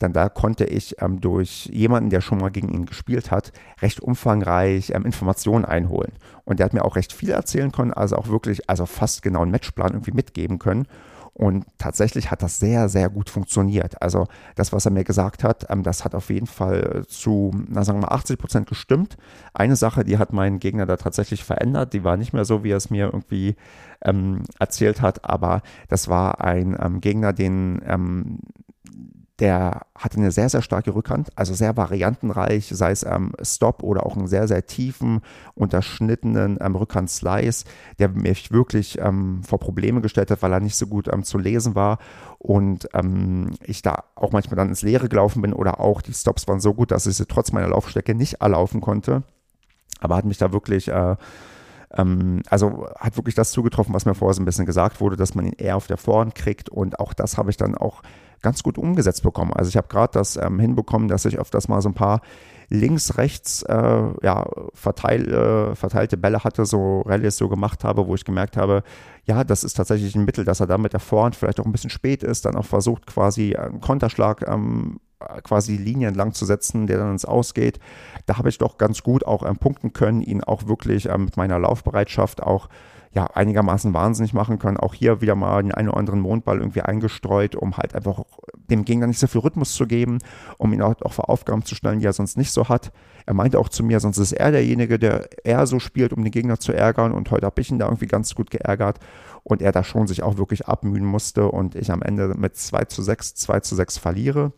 [0.00, 4.00] denn da konnte ich ähm, durch jemanden, der schon mal gegen ihn gespielt hat, recht
[4.00, 6.12] umfangreich ähm, Informationen einholen.
[6.44, 9.42] Und der hat mir auch recht viel erzählen können, also auch wirklich, also fast genau
[9.42, 10.88] einen Matchplan irgendwie mitgeben können.
[11.34, 14.00] Und tatsächlich hat das sehr, sehr gut funktioniert.
[14.02, 17.84] Also das, was er mir gesagt hat, ähm, das hat auf jeden Fall zu, na
[17.84, 19.16] sagen wir mal, 80 Prozent gestimmt.
[19.54, 21.94] Eine Sache, die hat meinen Gegner da tatsächlich verändert.
[21.94, 23.56] Die war nicht mehr so, wie er es mir irgendwie
[24.04, 28.40] ähm, erzählt hat, aber das war ein ähm, Gegner, den ähm,
[29.38, 34.04] der hatte eine sehr, sehr starke Rückhand, also sehr variantenreich, sei es ähm, Stop oder
[34.04, 35.20] auch einen sehr, sehr tiefen,
[35.54, 37.64] unterschnittenen ähm, Rückhand-Slice,
[37.98, 41.38] der mich wirklich ähm, vor Probleme gestellt hat, weil er nicht so gut ähm, zu
[41.38, 41.98] lesen war.
[42.38, 46.46] Und ähm, ich da auch manchmal dann ins Leere gelaufen bin oder auch die Stops
[46.46, 49.22] waren so gut, dass ich sie trotz meiner Laufstrecke nicht erlaufen konnte,
[50.00, 50.88] aber hat mich da wirklich...
[50.88, 51.16] Äh,
[51.94, 55.34] ähm, also hat wirklich das zugetroffen, was mir vorher so ein bisschen gesagt wurde, dass
[55.34, 56.70] man ihn eher auf der Vorhand kriegt.
[56.70, 58.02] Und auch das habe ich dann auch
[58.42, 59.52] ganz gut umgesetzt bekommen.
[59.52, 62.20] Also ich habe gerade das ähm, hinbekommen, dass ich öfters mal so ein paar
[62.68, 68.14] links, rechts äh, ja, verteil, äh, verteilte Bälle hatte, so Rallyes so gemacht habe, wo
[68.14, 68.82] ich gemerkt habe,
[69.24, 71.72] ja, das ist tatsächlich ein Mittel, dass er da mit der Vorhand vielleicht auch ein
[71.72, 74.98] bisschen spät ist, dann auch versucht quasi einen Konterschlag ähm,
[75.42, 77.78] quasi die Linie entlang zu setzen, der dann ins Ausgeht.
[78.26, 81.36] Da habe ich doch ganz gut auch ähm, punkten können, ihn auch wirklich ähm, mit
[81.36, 82.68] meiner Laufbereitschaft auch
[83.14, 84.78] ja, einigermaßen wahnsinnig machen können.
[84.78, 88.24] Auch hier wieder mal den einen oder anderen Mondball irgendwie eingestreut, um halt einfach
[88.70, 90.18] dem Gegner nicht so viel Rhythmus zu geben,
[90.56, 92.90] um ihn auch, auch für Aufgaben zu stellen, die er sonst nicht so hat.
[93.26, 96.30] Er meinte auch zu mir, sonst ist er derjenige, der eher so spielt, um den
[96.30, 97.12] Gegner zu ärgern.
[97.12, 98.98] Und heute habe ich ihn da irgendwie ganz gut geärgert
[99.42, 102.84] und er da schon sich auch wirklich abmühen musste und ich am Ende mit 2
[102.86, 104.52] zu 6, 2 zu 6 verliere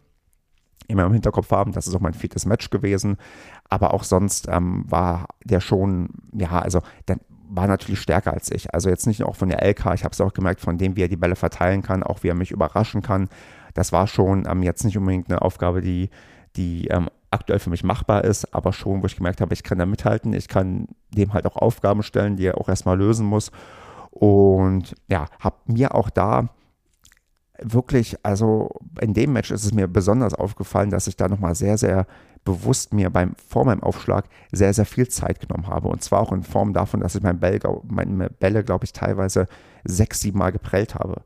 [0.86, 3.16] immer im Hinterkopf haben, das ist auch mein viertes Match gewesen.
[3.70, 7.18] Aber auch sonst ähm, war der schon, ja, also der,
[7.54, 8.74] war natürlich stärker als ich.
[8.74, 10.96] Also jetzt nicht nur auch von der LK, ich habe es auch gemerkt, von dem,
[10.96, 13.28] wie er die Bälle verteilen kann, auch wie er mich überraschen kann.
[13.74, 16.10] Das war schon ähm, jetzt nicht unbedingt eine Aufgabe, die,
[16.56, 19.78] die ähm, aktuell für mich machbar ist, aber schon, wo ich gemerkt habe, ich kann
[19.78, 23.50] da mithalten, ich kann dem halt auch Aufgaben stellen, die er auch erstmal lösen muss.
[24.10, 26.48] Und ja, habe mir auch da
[27.60, 31.78] wirklich, also in dem Match ist es mir besonders aufgefallen, dass ich da nochmal sehr,
[31.78, 32.06] sehr
[32.44, 35.88] bewusst mir beim, vor meinem Aufschlag sehr, sehr viel Zeit genommen habe.
[35.88, 39.46] Und zwar auch in Form davon, dass ich mein Bell, meine Bälle, glaube ich, teilweise
[39.84, 41.22] sechs, sieben Mal geprellt habe.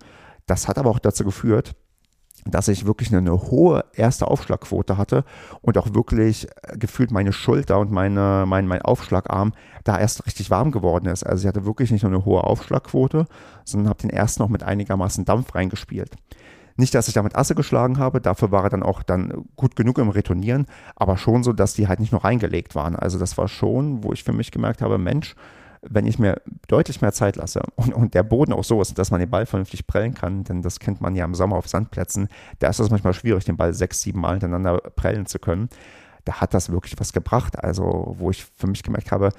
[0.47, 1.75] Das hat aber auch dazu geführt,
[2.45, 5.25] dass ich wirklich eine, eine, hohe erste Aufschlagquote hatte
[5.61, 9.53] und auch wirklich äh, gefühlt meine Schulter und meine, mein, mein Aufschlagarm
[9.85, 11.25] da erst richtig warm geworden ist.
[11.25, 13.27] Also ich hatte wirklich nicht nur eine hohe Aufschlagquote,
[13.65, 16.13] sondern habe den ersten noch mit einigermaßen Dampf reingespielt.
[16.79, 19.99] Nicht, dass ich damit Asse geschlagen habe, dafür war er dann auch dann gut genug
[19.99, 22.95] im Retournieren, aber schon so, dass die halt nicht nur reingelegt waren.
[22.95, 25.35] Also das war schon, wo ich für mich gemerkt habe, Mensch,
[25.83, 29.11] wenn ich mir deutlich mehr Zeit lasse und, und, der Boden auch so ist, dass
[29.11, 32.29] man den Ball vernünftig prellen kann, denn das kennt man ja im Sommer auf Sandplätzen,
[32.61, 35.69] da ist es manchmal schwierig, den Ball sechs, sieben Mal hintereinander prellen zu können.
[36.25, 37.59] Da hat das wirklich was gebracht.
[37.59, 39.31] Also, wo ich für mich gemerkt habe,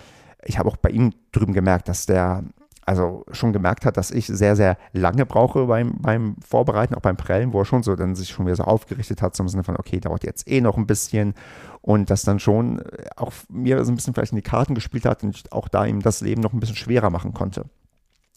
[0.43, 2.43] ich habe auch bei ihm drüben gemerkt, dass der
[2.89, 7.17] also schon gemerkt hat, dass ich sehr, sehr lange brauche beim, beim Vorbereiten, auch beim
[7.17, 9.77] Prellen, wo er schon so dann sich schon wieder so aufgerichtet hat, zum Sinne von,
[9.77, 11.35] okay, dauert jetzt eh noch ein bisschen
[11.81, 15.05] und das dann schon äh, auch mir so ein bisschen vielleicht in die Karten gespielt
[15.05, 17.65] hat und ich auch da ihm das Leben noch ein bisschen schwerer machen konnte.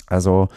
[0.07, 0.49] Also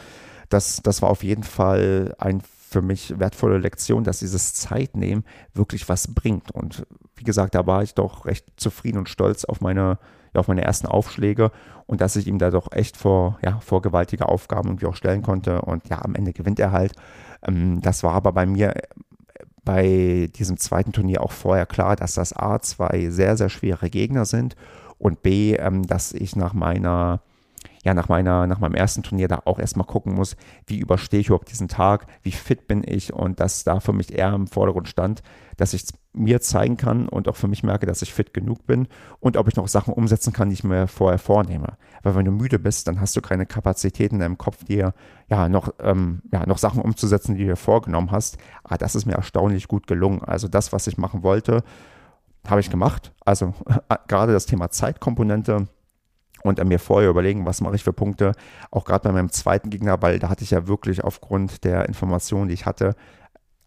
[0.49, 5.87] das, das war auf jeden Fall ein für mich wertvolle Lektion, dass dieses Zeitnehmen wirklich
[5.87, 6.51] was bringt.
[6.51, 9.99] Und wie gesagt, da war ich doch recht zufrieden und stolz auf meine,
[10.35, 11.51] ja, auf meine ersten Aufschläge
[11.87, 15.21] und dass ich ihm da doch echt vor, ja, vor gewaltige Aufgaben irgendwie auch stellen
[15.21, 15.61] konnte.
[15.61, 16.93] Und ja, am Ende gewinnt er halt.
[17.45, 18.73] Ähm, das war aber bei mir
[19.63, 24.25] bei diesem zweiten Turnier auch vorher klar, dass das A zwei sehr, sehr schwere Gegner
[24.25, 24.55] sind
[24.99, 27.21] und B, ähm, dass ich nach meiner
[27.83, 31.27] ja nach meiner, nach meinem ersten Turnier da auch erstmal gucken muss, wie überstehe ich
[31.27, 34.87] überhaupt diesen Tag, wie fit bin ich und dass da für mich eher im Vordergrund
[34.87, 35.21] stand,
[35.57, 38.87] dass ich mir zeigen kann und auch für mich merke, dass ich fit genug bin
[39.19, 41.77] und ob ich noch Sachen umsetzen kann, die ich mir vorher vornehme.
[42.03, 44.93] Weil wenn du müde bist, dann hast du keine Kapazitäten in deinem Kopf, dir
[45.29, 48.37] ja noch, ähm, ja, noch Sachen umzusetzen, die du dir vorgenommen hast.
[48.63, 50.23] Aber ah, das ist mir erstaunlich gut gelungen.
[50.23, 51.63] Also das, was ich machen wollte,
[52.47, 53.11] habe ich gemacht.
[53.25, 53.53] Also
[54.07, 55.67] gerade das Thema Zeitkomponente
[56.43, 58.33] und mir vorher überlegen, was mache ich für Punkte,
[58.71, 62.47] auch gerade bei meinem zweiten Gegner, weil da hatte ich ja wirklich aufgrund der Informationen,
[62.47, 62.95] die ich hatte,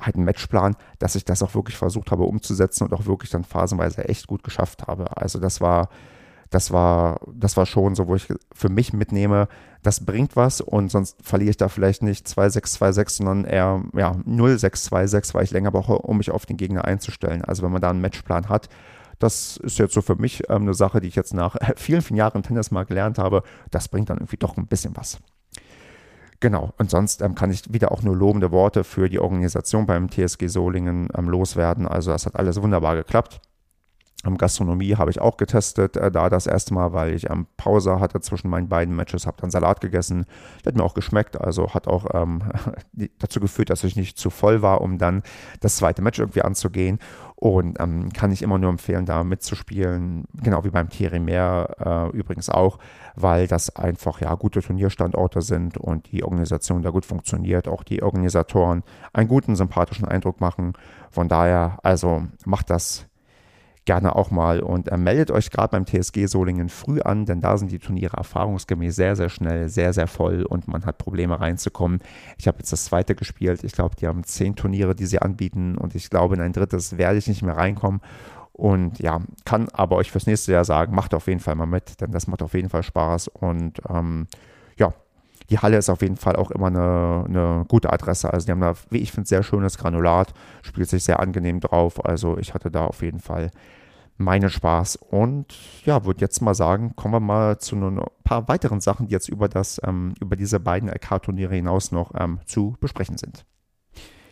[0.01, 3.45] halt einen Matchplan, dass ich das auch wirklich versucht habe umzusetzen und auch wirklich dann
[3.45, 5.17] phasenweise echt gut geschafft habe.
[5.17, 5.89] Also das war,
[6.51, 9.49] das war, das war schon so, wo ich für mich mitnehme,
[9.83, 14.13] das bringt was und sonst verliere ich da vielleicht nicht 2-6, 2-6, sondern eher ja,
[14.13, 17.45] 0-6, 2-6, weil ich länger brauche, um mich auf den Gegner einzustellen.
[17.45, 18.69] Also wenn man da einen Matchplan hat,
[19.19, 22.19] das ist jetzt so für mich ähm, eine Sache, die ich jetzt nach vielen, vielen
[22.19, 23.43] Jahren Tennis mal gelernt habe.
[23.71, 25.19] Das bringt dann irgendwie doch ein bisschen was.
[26.40, 30.09] Genau, und sonst ähm, kann ich wieder auch nur lobende Worte für die Organisation beim
[30.09, 31.88] TSG Solingen ähm, loswerden.
[31.88, 33.40] Also das hat alles wunderbar geklappt.
[34.37, 38.21] Gastronomie habe ich auch getestet, äh, da das erste Mal, weil ich ähm, Pause hatte
[38.21, 40.27] zwischen meinen beiden Matches, habe dann Salat gegessen.
[40.67, 42.43] Hat mir auch geschmeckt, also hat auch ähm,
[43.19, 45.23] dazu geführt, dass ich nicht zu voll war, um dann
[45.61, 46.99] das zweite Match irgendwie anzugehen.
[47.37, 52.17] Und ähm, kann ich immer nur empfehlen, da mitzuspielen, genau wie beim Thierry Meer äh,
[52.17, 52.81] übrigens auch,
[53.15, 58.03] weil das einfach ja gute Turnierstandorte sind und die Organisation da gut funktioniert, auch die
[58.03, 60.73] Organisatoren einen guten, sympathischen Eindruck machen.
[61.11, 63.08] Von daher, also macht das
[63.88, 67.57] gerne auch mal und äh, meldet euch gerade beim TSG Solingen früh an, denn da
[67.57, 72.01] sind die Turniere erfahrungsgemäß sehr, sehr schnell, sehr, sehr voll und man hat Probleme reinzukommen.
[72.37, 73.64] Ich habe jetzt das zweite gespielt.
[73.64, 76.98] Ich glaube, die haben zehn Turniere, die sie anbieten und ich glaube, in ein drittes
[76.98, 78.03] werde ich nicht mehr reinkommen.
[78.53, 82.03] Und ja, kann aber euch fürs nächste Jahr sagen, macht auf jeden Fall mal mit,
[82.03, 83.29] denn das macht auf jeden Fall Spaß.
[83.29, 84.27] Und ähm,
[84.77, 84.92] ja,
[85.51, 88.33] die Halle ist auf jeden Fall auch immer eine, eine gute Adresse.
[88.33, 92.05] Also die haben da, wie ich finde, sehr schönes Granulat, spielt sich sehr angenehm drauf.
[92.05, 93.51] Also ich hatte da auf jeden Fall
[94.19, 94.97] meinen Spaß.
[94.97, 99.13] Und ja, würde jetzt mal sagen, kommen wir mal zu ein paar weiteren Sachen, die
[99.13, 103.47] jetzt über, das, ähm, über diese beiden LK-Turniere hinaus noch ähm, zu besprechen sind.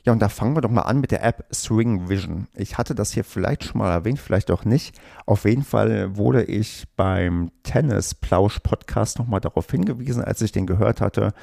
[0.06, 2.46] Ja, und da fangen wir doch mal an mit der App Swing Vision.
[2.54, 4.96] Ich hatte das hier vielleicht schon mal erwähnt, vielleicht auch nicht.
[5.26, 11.34] Auf jeden Fall wurde ich beim Tennis-Plausch-Podcast nochmal darauf hingewiesen, als ich den gehört hatte,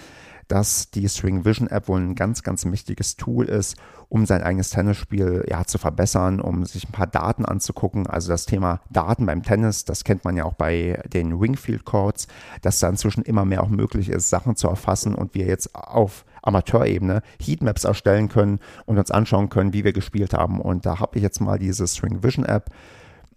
[0.47, 3.76] dass die Swing Vision App wohl ein ganz, ganz mächtiges Tool ist,
[4.08, 8.08] um sein eigenes Tennisspiel ja, zu verbessern, um sich ein paar Daten anzugucken.
[8.08, 12.28] Also das Thema Daten beim Tennis, das kennt man ja auch bei den Wingfield Courts,
[12.62, 16.23] dass da inzwischen immer mehr auch möglich ist, Sachen zu erfassen und wir jetzt auf
[16.44, 20.62] Amateurebene Heatmaps erstellen können und uns anschauen können, wie wir gespielt haben.
[20.62, 22.70] Und da habe ich jetzt mal diese Swing Vision App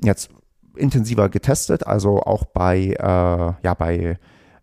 [0.02, 0.30] jetzt
[0.76, 2.98] intensiver getestet, also auch bei, äh,
[3.62, 4.18] ja, bei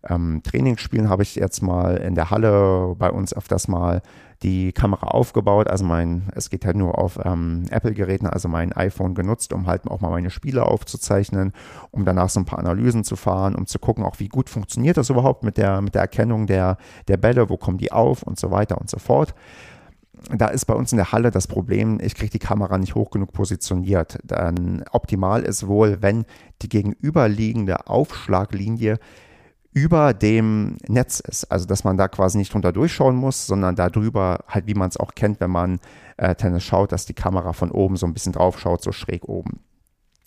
[0.08, 4.02] ähm, Trainingsspielen habe ich jetzt mal in der Halle bei uns öfters mal
[4.44, 5.68] die Kamera aufgebaut.
[5.68, 9.88] Also mein, es geht halt nur auf ähm, Apple-Geräten, also mein iPhone genutzt, um halt
[9.88, 11.52] auch mal meine Spiele aufzuzeichnen,
[11.90, 14.98] um danach so ein paar Analysen zu fahren, um zu gucken, auch wie gut funktioniert
[14.98, 16.76] das überhaupt mit der, mit der Erkennung der,
[17.08, 19.34] der Bälle, wo kommen die auf und so weiter und so fort
[20.30, 23.10] da ist bei uns in der Halle das Problem, ich kriege die Kamera nicht hoch
[23.10, 24.18] genug positioniert.
[24.24, 26.24] Dann optimal ist wohl, wenn
[26.62, 28.98] die gegenüberliegende Aufschlaglinie
[29.74, 31.50] über dem Netz ist.
[31.50, 34.88] Also dass man da quasi nicht drunter durchschauen muss, sondern da drüber, halt wie man
[34.88, 35.80] es auch kennt, wenn man
[36.16, 39.28] äh, Tennis schaut, dass die Kamera von oben so ein bisschen drauf schaut, so schräg
[39.28, 39.60] oben.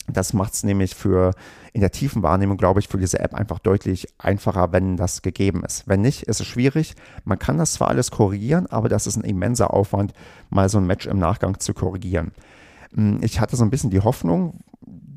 [0.10, 1.32] Das macht es nämlich für
[1.74, 5.64] in der tiefen Wahrnehmung, glaube ich, für diese App einfach deutlich einfacher, wenn das gegeben
[5.66, 5.88] ist.
[5.88, 6.96] Wenn nicht, ist es schwierig.
[7.26, 10.14] Man kann das zwar alles korrigieren, aber das ist ein immenser Aufwand,
[10.50, 12.32] mal so ein Match im Nachgang zu korrigieren.
[12.94, 14.62] Hm, ich hatte so ein bisschen die Hoffnung,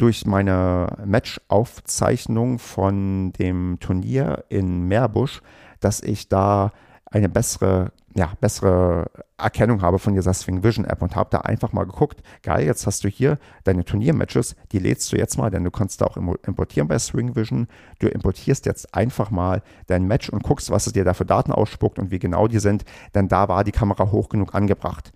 [0.00, 5.42] durch meine Match-Aufzeichnung von dem Turnier in Meerbusch,
[5.80, 6.72] dass ich da
[7.10, 11.72] eine bessere, ja, bessere Erkennung habe von dieser Swing Vision App und habe da einfach
[11.72, 15.64] mal geguckt, geil, jetzt hast du hier deine Turniermatches, die lädst du jetzt mal, denn
[15.64, 17.66] du kannst da auch importieren bei Swing Vision.
[17.98, 21.52] Du importierst jetzt einfach mal dein Match und guckst, was es dir da für Daten
[21.52, 22.84] ausspuckt und wie genau die sind,
[23.14, 25.12] denn da war die Kamera hoch genug angebracht.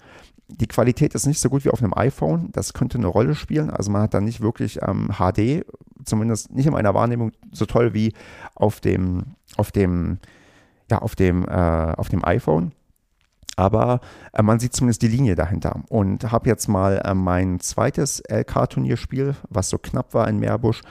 [0.48, 2.50] Die Qualität ist nicht so gut wie auf einem iPhone.
[2.52, 3.70] Das könnte eine Rolle spielen.
[3.70, 5.64] Also man hat dann nicht wirklich ähm, HD,
[6.04, 8.12] zumindest nicht in meiner Wahrnehmung so toll wie
[8.54, 10.18] auf dem, auf dem,
[10.90, 12.72] ja, auf dem, äh, auf dem iPhone.
[13.56, 14.00] Aber
[14.32, 15.82] äh, man sieht zumindest die Linie dahinter.
[15.88, 20.82] Und habe jetzt mal äh, mein zweites LK-Turnierspiel, was so knapp war in Meerbusch,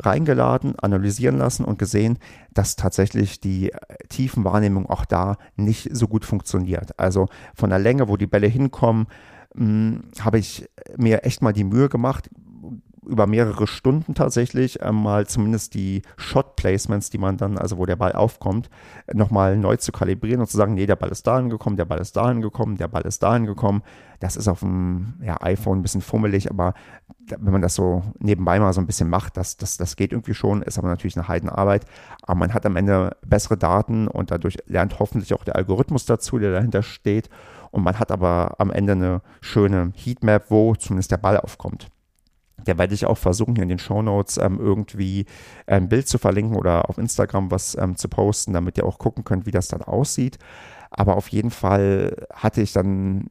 [0.00, 2.18] reingeladen, analysieren lassen und gesehen,
[2.52, 6.98] dass tatsächlich die äh, Tiefenwahrnehmung auch da nicht so gut funktioniert.
[6.98, 9.06] Also von der Länge, wo die Bälle hinkommen,
[9.54, 12.30] hm, habe ich mir echt mal die Mühe gemacht,
[13.10, 17.96] über mehrere Stunden tatsächlich äh, mal zumindest die Shot-Placements, die man dann, also wo der
[17.96, 18.70] Ball aufkommt,
[19.12, 22.00] nochmal neu zu kalibrieren und zu sagen, nee, der Ball ist dahin gekommen, der Ball
[22.00, 23.82] ist dahin gekommen, der Ball ist dahin gekommen.
[24.20, 26.74] Das ist auf dem ja, iPhone ein bisschen fummelig, aber
[27.38, 30.34] wenn man das so nebenbei mal so ein bisschen macht, das, das, das geht irgendwie
[30.34, 31.86] schon, ist aber natürlich eine Heidenarbeit.
[32.22, 36.38] Aber man hat am Ende bessere Daten und dadurch lernt hoffentlich auch der Algorithmus dazu,
[36.38, 37.30] der dahinter steht.
[37.70, 41.88] Und man hat aber am Ende eine schöne Heatmap, wo zumindest der Ball aufkommt.
[42.66, 45.26] Der werde ich auch versuchen, hier in den Show Notes ähm, irgendwie
[45.66, 49.24] ein Bild zu verlinken oder auf Instagram was ähm, zu posten, damit ihr auch gucken
[49.24, 50.38] könnt, wie das dann aussieht.
[50.90, 53.30] Aber auf jeden Fall hatte ich dann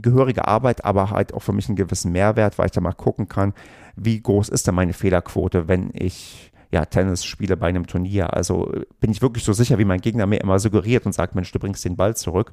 [0.00, 3.28] gehörige Arbeit, aber halt auch für mich einen gewissen Mehrwert, weil ich da mal gucken
[3.28, 3.52] kann,
[3.96, 8.34] wie groß ist denn meine Fehlerquote, wenn ich ja, Tennis spiele bei einem Turnier.
[8.34, 11.50] Also bin ich wirklich so sicher, wie mein Gegner mir immer suggeriert und sagt, Mensch,
[11.52, 12.52] du bringst den Ball zurück.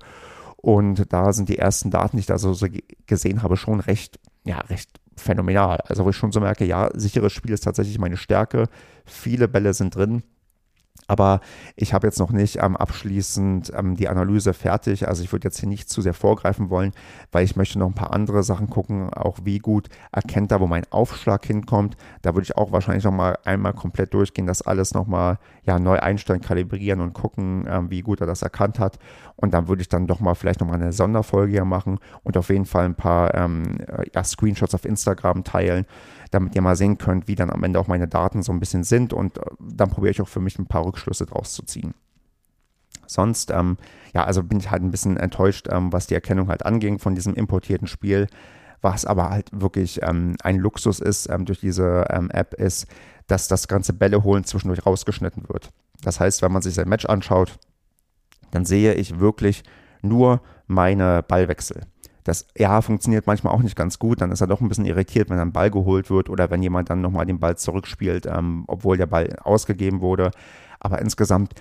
[0.58, 2.56] Und da sind die ersten Daten, die ich da so
[3.06, 5.80] gesehen habe, schon recht, ja, recht phänomenal.
[5.88, 8.68] Also wo ich schon so merke, ja, sicheres Spiel ist tatsächlich meine Stärke.
[9.06, 10.24] Viele Bälle sind drin.
[11.08, 11.42] Aber
[11.76, 15.08] ich habe jetzt noch nicht ähm, abschließend ähm, die Analyse fertig.
[15.08, 16.94] Also ich würde jetzt hier nicht zu sehr vorgreifen wollen,
[17.32, 20.68] weil ich möchte noch ein paar andere Sachen gucken, auch wie gut erkennt er, wo
[20.68, 21.96] mein Aufschlag hinkommt.
[22.24, 25.78] Da würde ich auch wahrscheinlich noch mal einmal komplett durchgehen, das alles noch mal ja,
[25.78, 28.98] neu einstellen, kalibrieren und gucken, ähm, wie gut er das erkannt hat.
[29.36, 32.36] Und dann würde ich dann doch mal vielleicht noch mal eine Sonderfolge hier machen und
[32.36, 33.78] auf jeden Fall ein paar ähm,
[34.14, 35.86] ja, Screenshots auf Instagram teilen
[36.32, 38.84] damit ihr mal sehen könnt, wie dann am Ende auch meine Daten so ein bisschen
[38.84, 41.94] sind und äh, dann probiere ich auch für mich ein paar Rückschlüsse draus zu ziehen.
[43.08, 43.78] Sonst, ähm,
[44.14, 47.16] ja, also bin ich halt ein bisschen enttäuscht, ähm, was die Erkennung halt anging von
[47.16, 48.28] diesem importierten Spiel.
[48.82, 52.88] Was aber halt wirklich ähm, ein Luxus ist ähm, durch diese ähm, App, ist,
[53.28, 55.72] dass das ganze Bälle holen zwischendurch rausgeschnitten wird.
[56.04, 57.58] Das heißt, wenn man sich sein Match anschaut,
[58.52, 59.64] dann sehe ich wirklich
[60.02, 61.82] nur meine Ballwechsel.
[62.26, 64.20] Das ja funktioniert manchmal auch nicht ganz gut.
[64.20, 66.90] Dann ist er doch ein bisschen irritiert, wenn ein Ball geholt wird oder wenn jemand
[66.90, 70.32] dann nochmal den Ball zurückspielt, ähm, obwohl der Ball ausgegeben wurde.
[70.80, 71.54] Aber insgesamt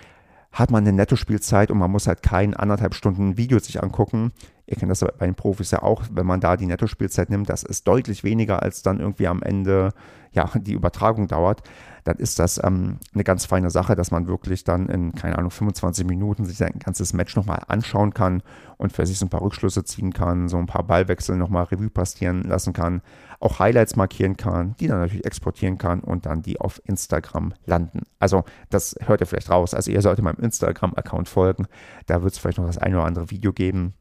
[0.54, 4.32] hat man eine Netto-Spielzeit und man muss halt kein anderthalb Stunden Video sich angucken.
[4.66, 7.64] Ihr kennt das bei den Profis ja auch, wenn man da die Netto-Spielzeit nimmt, das
[7.64, 9.92] ist deutlich weniger, als dann irgendwie am Ende
[10.32, 11.62] ja, die Übertragung dauert
[12.04, 15.50] dann ist das ähm, eine ganz feine Sache, dass man wirklich dann in, keine Ahnung,
[15.50, 18.42] 25 Minuten sich sein ganzes Match nochmal anschauen kann
[18.76, 21.90] und für sich so ein paar Rückschlüsse ziehen kann, so ein paar Ballwechsel nochmal Revue
[21.90, 23.00] passieren lassen kann,
[23.44, 28.02] auch Highlights markieren kann, die dann natürlich exportieren kann und dann die auf Instagram landen.
[28.18, 29.74] Also das hört ihr vielleicht raus.
[29.74, 31.66] Also ihr solltet meinem Instagram-Account folgen.
[32.06, 33.94] Da wird es vielleicht noch das eine oder andere Video geben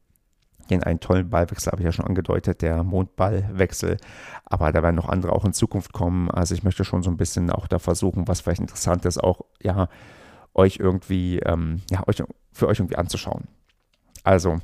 [0.70, 3.98] den einen tollen Ballwechsel habe ich ja schon angedeutet, der Mondballwechsel.
[4.46, 6.30] Aber da werden noch andere auch in Zukunft kommen.
[6.30, 9.42] Also ich möchte schon so ein bisschen auch da versuchen, was vielleicht interessant ist, auch
[9.62, 9.88] ja,
[10.54, 12.22] euch irgendwie, ähm, ja, euch,
[12.52, 13.48] für euch irgendwie anzuschauen.
[14.22, 14.58] Also,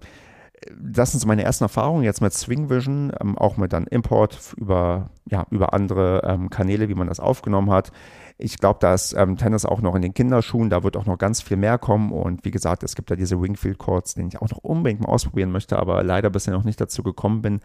[0.78, 4.54] das sind so meine ersten Erfahrungen jetzt mit Swing Vision, ähm, auch mit dann Import
[4.56, 7.92] über, ja, über andere ähm, Kanäle, wie man das aufgenommen hat.
[8.36, 11.18] Ich glaube, da ist ähm, Tennis auch noch in den Kinderschuhen, da wird auch noch
[11.18, 12.12] ganz viel mehr kommen.
[12.12, 15.08] Und wie gesagt, es gibt ja diese Wingfield Courts, den ich auch noch unbedingt mal
[15.08, 17.60] ausprobieren möchte, aber leider bisher noch nicht dazu gekommen bin.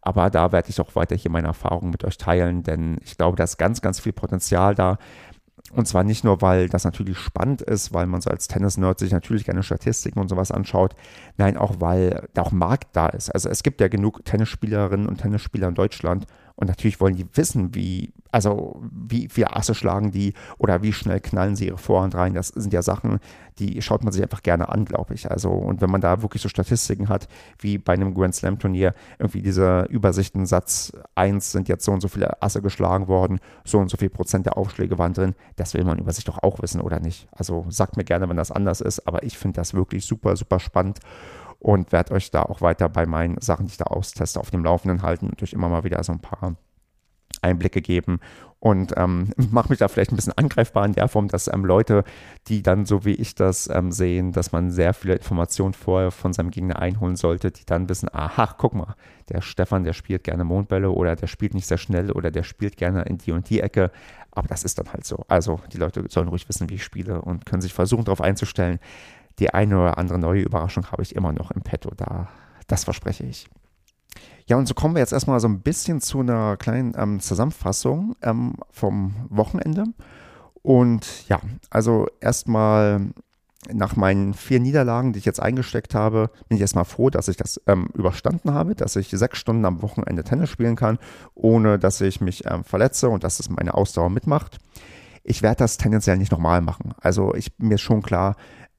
[0.00, 3.36] Aber da werde ich auch weiter hier meine Erfahrungen mit euch teilen, denn ich glaube,
[3.36, 4.98] da ist ganz, ganz viel Potenzial da.
[5.72, 9.12] Und zwar nicht nur, weil das natürlich spannend ist, weil man so als Tennis-Nerd sich
[9.12, 10.94] natürlich gerne Statistiken und sowas anschaut.
[11.36, 13.30] Nein, auch weil da auch Markt da ist.
[13.30, 16.26] Also es gibt ja genug Tennisspielerinnen und Tennisspieler in Deutschland
[16.58, 21.20] und natürlich wollen die wissen, wie, also wie viele Asse schlagen die oder wie schnell
[21.20, 22.34] knallen sie ihre Vorhand rein.
[22.34, 23.20] Das sind ja Sachen,
[23.60, 25.30] die schaut man sich einfach gerne an, glaube ich.
[25.30, 27.28] Also, und wenn man da wirklich so Statistiken hat,
[27.60, 32.00] wie bei einem Grand Slam Turnier, irgendwie diese Übersichten, Satz 1 sind jetzt so und
[32.00, 35.74] so viele Asse geschlagen worden, so und so viel Prozent der Aufschläge waren drin, das
[35.74, 37.28] will man über sich doch auch wissen, oder nicht?
[37.30, 40.58] Also sagt mir gerne, wenn das anders ist, aber ich finde das wirklich super, super
[40.58, 40.98] spannend
[41.58, 44.64] und werde euch da auch weiter bei meinen Sachen, die ich da austeste, auf dem
[44.64, 46.56] Laufenden halten und euch immer mal wieder so ein paar
[47.42, 48.20] Einblicke geben.
[48.60, 52.04] Und ähm, mache mich da vielleicht ein bisschen angreifbar in der Form, dass ähm, Leute,
[52.48, 56.32] die dann so wie ich das ähm, sehen, dass man sehr viele Informationen vorher von
[56.32, 58.96] seinem Gegner einholen sollte, die dann wissen, aha, guck mal,
[59.28, 62.76] der Stefan, der spielt gerne Mondbälle oder der spielt nicht sehr schnell oder der spielt
[62.76, 63.92] gerne in die und die Ecke,
[64.32, 65.24] aber das ist dann halt so.
[65.28, 68.80] Also die Leute sollen ruhig wissen, wie ich spiele und können sich versuchen, darauf einzustellen
[69.38, 72.28] die eine oder andere neue Überraschung habe ich immer noch im Petto da.
[72.66, 73.48] Das verspreche ich.
[74.46, 78.16] Ja, und so kommen wir jetzt erstmal so ein bisschen zu einer kleinen ähm, Zusammenfassung
[78.22, 79.84] ähm, vom Wochenende.
[80.62, 83.10] Und ja, also erstmal
[83.70, 87.36] nach meinen vier Niederlagen, die ich jetzt eingesteckt habe, bin ich erstmal froh, dass ich
[87.36, 90.98] das ähm, überstanden habe, dass ich sechs Stunden am Wochenende Tennis spielen kann,
[91.34, 94.58] ohne dass ich mich ähm, verletze und dass es meine Ausdauer mitmacht.
[95.24, 96.94] Ich werde das tendenziell nicht nochmal machen.
[97.00, 98.36] Also ich, mir ist schon klar,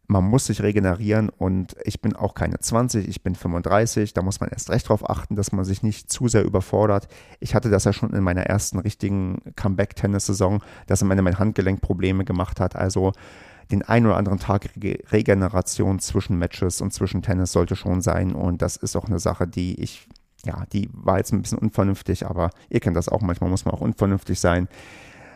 [0.10, 4.40] man muss sich regenerieren und ich bin auch keine 20, ich bin 35, da muss
[4.40, 7.08] man erst recht darauf achten, dass man sich nicht zu sehr überfordert.
[7.40, 11.82] Ich hatte das ja schon in meiner ersten richtigen Comeback-Tennis-Saison, dass am Ende mein Handgelenk
[11.82, 12.76] Probleme gemacht hat.
[12.76, 13.14] Also
[13.70, 14.72] den einen oder anderen Tag
[15.12, 19.46] Regeneration zwischen Matches und zwischen Tennis sollte schon sein und das ist auch eine Sache,
[19.46, 20.08] die ich,
[20.44, 23.76] ja, die war jetzt ein bisschen unvernünftig, aber ihr kennt das auch, manchmal muss man
[23.76, 24.70] auch unvernünftig sein.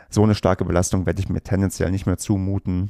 [0.09, 2.89] So eine starke Belastung werde ich mir tendenziell nicht mehr zumuten.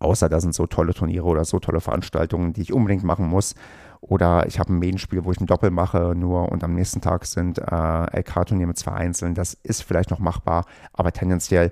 [0.00, 3.54] Außer da sind so tolle Turniere oder so tolle Veranstaltungen, die ich unbedingt machen muss.
[4.00, 7.26] Oder ich habe ein Medienspiel, wo ich ein Doppel mache nur und am nächsten Tag
[7.26, 9.34] sind äh, LK-Turnier mit zwei Einzelnen.
[9.34, 11.70] Das ist vielleicht noch machbar, aber tendenziell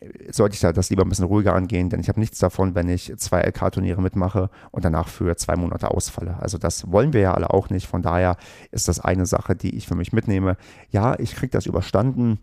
[0.00, 2.74] äh, sollte ich da das lieber ein bisschen ruhiger angehen, denn ich habe nichts davon,
[2.74, 6.38] wenn ich zwei LK-Turniere mitmache und danach für zwei Monate ausfalle.
[6.40, 7.86] Also das wollen wir ja alle auch nicht.
[7.86, 8.36] Von daher
[8.72, 10.56] ist das eine Sache, die ich für mich mitnehme.
[10.90, 12.40] Ja, ich kriege das überstanden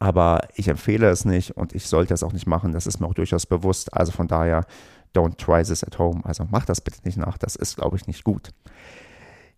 [0.00, 2.72] aber ich empfehle es nicht und ich sollte es auch nicht machen.
[2.72, 3.92] Das ist mir auch durchaus bewusst.
[3.94, 4.64] Also von daher,
[5.14, 6.22] don't try this at home.
[6.24, 7.36] Also mach das bitte nicht nach.
[7.36, 8.50] Das ist, glaube ich, nicht gut.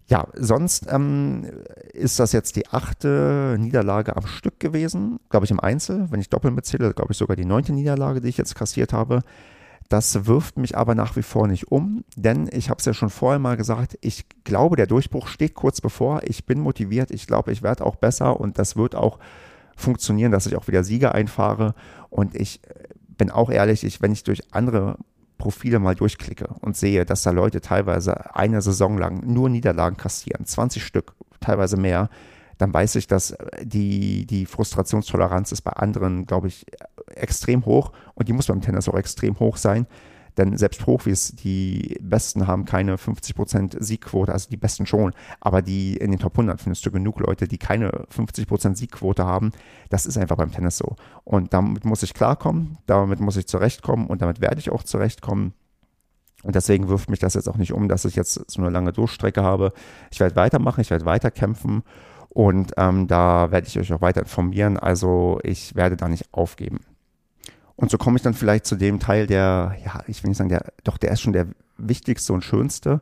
[0.09, 1.47] Ja, sonst ähm,
[1.93, 6.11] ist das jetzt die achte Niederlage am Stück gewesen, glaube ich, im Einzel.
[6.11, 9.23] Wenn ich doppelt mitzähle, glaube ich sogar die neunte Niederlage, die ich jetzt kassiert habe.
[9.89, 13.11] Das wirft mich aber nach wie vor nicht um, denn ich habe es ja schon
[13.11, 16.23] vorher mal gesagt, ich glaube, der Durchbruch steht kurz bevor.
[16.25, 19.19] Ich bin motiviert, ich glaube, ich werde auch besser und das wird auch
[19.83, 21.75] funktionieren, dass ich auch wieder Sieger einfahre.
[22.09, 22.61] Und ich
[23.19, 24.97] bin auch ehrlich, ich, wenn ich durch andere
[25.39, 30.47] Profile mal durchklicke und sehe, dass da Leute teilweise eine Saison lang nur Niederlagen kassieren,
[30.47, 32.09] 20 Stück, teilweise mehr,
[32.59, 36.65] dann weiß ich, dass die, die Frustrationstoleranz ist bei anderen, glaube ich,
[37.15, 39.87] extrem hoch und die muss beim Tennis auch extrem hoch sein.
[40.39, 45.97] Denn selbst Profis, die Besten haben keine 50% Siegquote, also die Besten schon, aber die
[45.97, 49.53] in den Top 100 findest du genug Leute, die keine 50% Siegquote haben.
[49.91, 50.97] Das ist einfach beim Tennis so.
[51.25, 55.53] Und damit muss ich klarkommen, damit muss ich zurechtkommen und damit werde ich auch zurechtkommen.
[56.43, 58.93] Und deswegen wirft mich das jetzt auch nicht um, dass ich jetzt so eine lange
[58.93, 59.73] Durchstrecke habe.
[60.11, 61.83] Ich werde weitermachen, ich werde weiter kämpfen
[62.31, 64.79] und ähm, da werde ich euch auch weiter informieren.
[64.79, 66.81] Also ich werde da nicht aufgeben.
[67.83, 70.51] Und so komme ich dann vielleicht zu dem Teil, der, ja, ich will nicht sagen,
[70.51, 73.01] der, doch, der ist schon der wichtigste und schönste,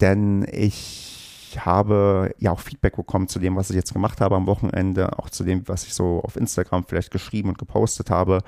[0.00, 4.46] denn ich habe ja auch Feedback bekommen zu dem, was ich jetzt gemacht habe am
[4.46, 8.44] Wochenende, auch zu dem, was ich so auf Instagram vielleicht geschrieben und gepostet habe.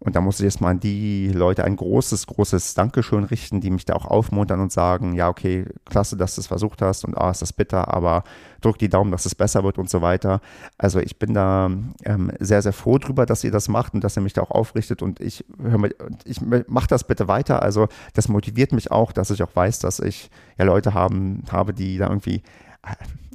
[0.00, 3.70] Und da muss ich jetzt mal an die Leute ein großes, großes Dankeschön richten, die
[3.70, 7.18] mich da auch aufmuntern und sagen, ja, okay, klasse, dass du es versucht hast und
[7.18, 8.22] ah, ist das bitter, aber
[8.60, 10.40] drück die Daumen, dass es besser wird und so weiter.
[10.78, 11.70] Also ich bin da
[12.04, 14.52] ähm, sehr, sehr froh drüber, dass ihr das macht und dass ihr mich da auch
[14.52, 15.90] aufrichtet und ich mir,
[16.24, 17.62] ich mache das bitte weiter.
[17.62, 21.74] Also das motiviert mich auch, dass ich auch weiß, dass ich ja Leute haben, habe,
[21.74, 22.42] die da irgendwie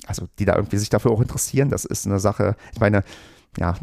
[0.08, 1.70] also die da irgendwie sich dafür auch interessieren.
[1.70, 3.04] Das ist eine Sache, ich meine,
[3.58, 3.76] ja,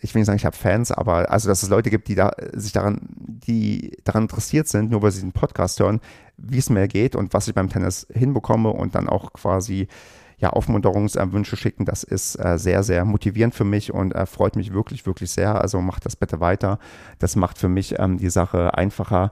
[0.00, 2.32] ich will nicht sagen, ich habe Fans, aber also, dass es Leute gibt, die da
[2.52, 6.00] sich daran, die daran interessiert sind, nur weil sie den Podcast hören,
[6.36, 9.88] wie es mir geht und was ich beim Tennis hinbekomme und dann auch quasi
[10.38, 14.72] ja, Aufmunterungswünsche schicken, das ist äh, sehr, sehr motivierend für mich und äh, freut mich
[14.74, 15.60] wirklich, wirklich sehr.
[15.60, 16.78] Also macht das bitte weiter.
[17.18, 19.30] Das macht für mich ähm, die Sache einfacher.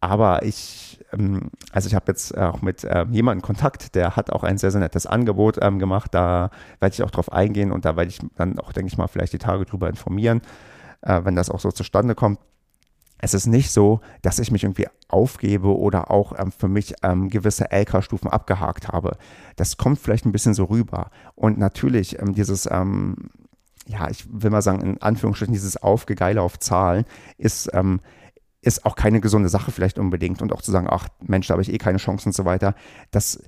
[0.00, 4.44] Aber ich, ähm, also ich habe jetzt auch mit ähm, jemandem Kontakt, der hat auch
[4.44, 6.14] ein sehr, sehr nettes Angebot ähm, gemacht.
[6.14, 6.50] Da
[6.80, 9.32] werde ich auch drauf eingehen und da werde ich dann auch, denke ich mal, vielleicht
[9.32, 10.42] die Tage drüber informieren,
[11.02, 12.38] äh, wenn das auch so zustande kommt.
[13.18, 18.28] Es ist nicht so, dass ich mich irgendwie aufgebe oder auch für mich gewisse LK-Stufen
[18.28, 19.16] abgehakt habe.
[19.56, 21.10] Das kommt vielleicht ein bisschen so rüber.
[21.34, 27.06] Und natürlich dieses, ja, ich will mal sagen, in Anführungsstrichen, dieses Aufgegeile auf Zahlen
[27.38, 28.00] ist ähm,
[28.66, 30.42] ist auch keine gesunde Sache vielleicht unbedingt.
[30.42, 32.74] Und auch zu sagen, ach Mensch, da habe ich eh keine Chance und so weiter.
[33.12, 33.40] Das,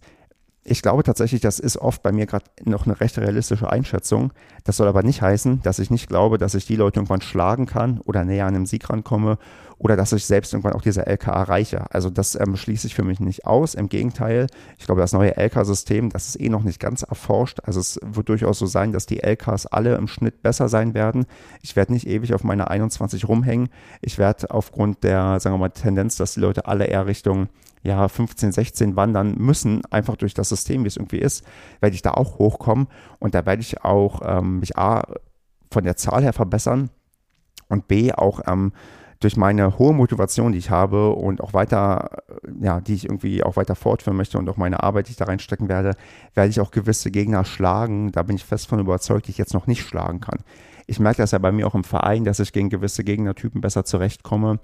[0.63, 4.33] ich glaube tatsächlich, das ist oft bei mir gerade noch eine recht realistische Einschätzung.
[4.63, 7.67] Das soll aber nicht heißen, dass ich nicht glaube, dass ich die Leute irgendwann schlagen
[7.67, 9.39] kann oder näher an einem Sieg rankomme
[9.79, 11.91] oder dass ich selbst irgendwann auch diese LK erreiche.
[11.93, 13.75] Also das ähm, schließe ich für mich nicht aus.
[13.75, 17.61] Im Gegenteil, ich glaube, das neue LK-System, das ist eh noch nicht ganz erforscht.
[17.63, 21.27] Also es wird durchaus so sein, dass die LKs alle im Schnitt besser sein werden.
[21.63, 23.69] Ich werde nicht ewig auf meine 21 rumhängen.
[24.01, 27.49] Ich werde aufgrund der, sagen wir mal, Tendenz, dass die Leute alle eher Richtung
[27.83, 31.45] ja, 15, 16 wandern müssen, einfach durch das System, wie es irgendwie ist,
[31.81, 32.89] werde ich da auch hochkommen
[33.21, 35.05] und da werde ich auch ähm, mich A
[35.71, 36.91] von der Zahl her verbessern
[37.69, 38.73] und B auch ähm,
[39.21, 43.43] durch meine hohe Motivation, die ich habe und auch weiter, äh, ja, die ich irgendwie
[43.43, 45.95] auch weiter fortführen möchte und auch meine Arbeit, die ich da reinstecken werde,
[46.35, 48.13] werde ich auch gewisse Gegner schlagen.
[48.13, 50.39] Da bin ich fest von überzeugt, die ich jetzt noch nicht schlagen kann.
[50.87, 53.85] Ich merke das ja bei mir auch im Verein, dass ich gegen gewisse Gegnertypen besser
[53.85, 54.59] zurechtkomme.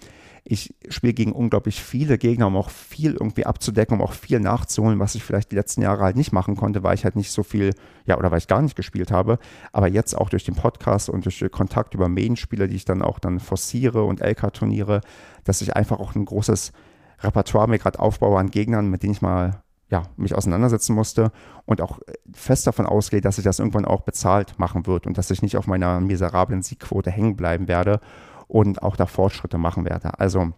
[0.47, 4.99] Ich spiele gegen unglaublich viele Gegner, um auch viel irgendwie abzudecken, um auch viel nachzuholen,
[4.99, 7.43] was ich vielleicht die letzten Jahre halt nicht machen konnte, weil ich halt nicht so
[7.43, 7.71] viel,
[8.05, 9.39] ja, oder weil ich gar nicht gespielt habe.
[9.73, 13.19] Aber jetzt auch durch den Podcast und durch Kontakt über Medienspiele, die ich dann auch
[13.19, 15.01] dann forciere und LK-Turniere,
[15.45, 16.73] dass ich einfach auch ein großes
[17.21, 21.31] Repertoire mir gerade aufbaue an Gegnern, mit denen ich mal ja, mich auseinandersetzen musste
[21.67, 22.01] und auch
[22.33, 25.57] fest davon ausgehe, dass ich das irgendwann auch bezahlt machen wird und dass ich nicht
[25.57, 28.01] auf meiner miserablen Siegquote hängen bleiben werde
[28.49, 30.19] und auch da Fortschritte machen werde.
[30.19, 30.53] Also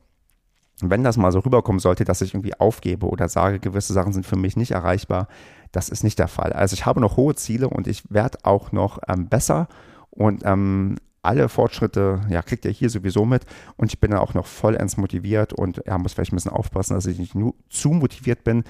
[0.80, 4.26] wenn das mal so rüberkommen sollte, dass ich irgendwie aufgebe oder sage, gewisse Sachen sind
[4.26, 5.28] für mich nicht erreichbar,
[5.72, 6.52] das ist nicht der Fall.
[6.52, 9.68] Also ich habe noch hohe Ziele und ich werde auch noch ähm, besser
[10.10, 13.44] und ähm, alle Fortschritte, ja, kriegt ihr hier sowieso mit
[13.76, 16.94] und ich bin da auch noch vollends motiviert und ja, muss vielleicht ein bisschen aufpassen,
[16.94, 18.62] dass ich nicht nur zu motiviert bin,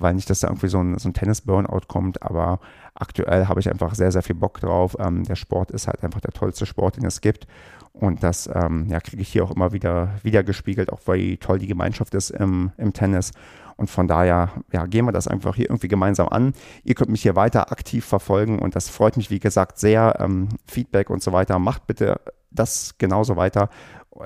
[0.00, 2.60] weil nicht, dass da irgendwie so ein, so ein Tennis-Burnout kommt, aber
[2.94, 4.96] aktuell habe ich einfach sehr, sehr viel Bock drauf.
[4.98, 7.46] Ähm, der Sport ist halt einfach der tollste Sport, den es gibt
[7.92, 11.58] und das ähm, ja, kriege ich hier auch immer wieder, wieder gespiegelt, auch weil toll
[11.58, 13.32] die Gemeinschaft ist im, im Tennis.
[13.76, 16.52] Und von daher ja, gehen wir das einfach hier irgendwie gemeinsam an.
[16.84, 20.16] Ihr könnt mich hier weiter aktiv verfolgen und das freut mich, wie gesagt, sehr.
[20.20, 21.58] Ähm, Feedback und so weiter.
[21.58, 22.20] Macht bitte
[22.50, 23.70] das genauso weiter.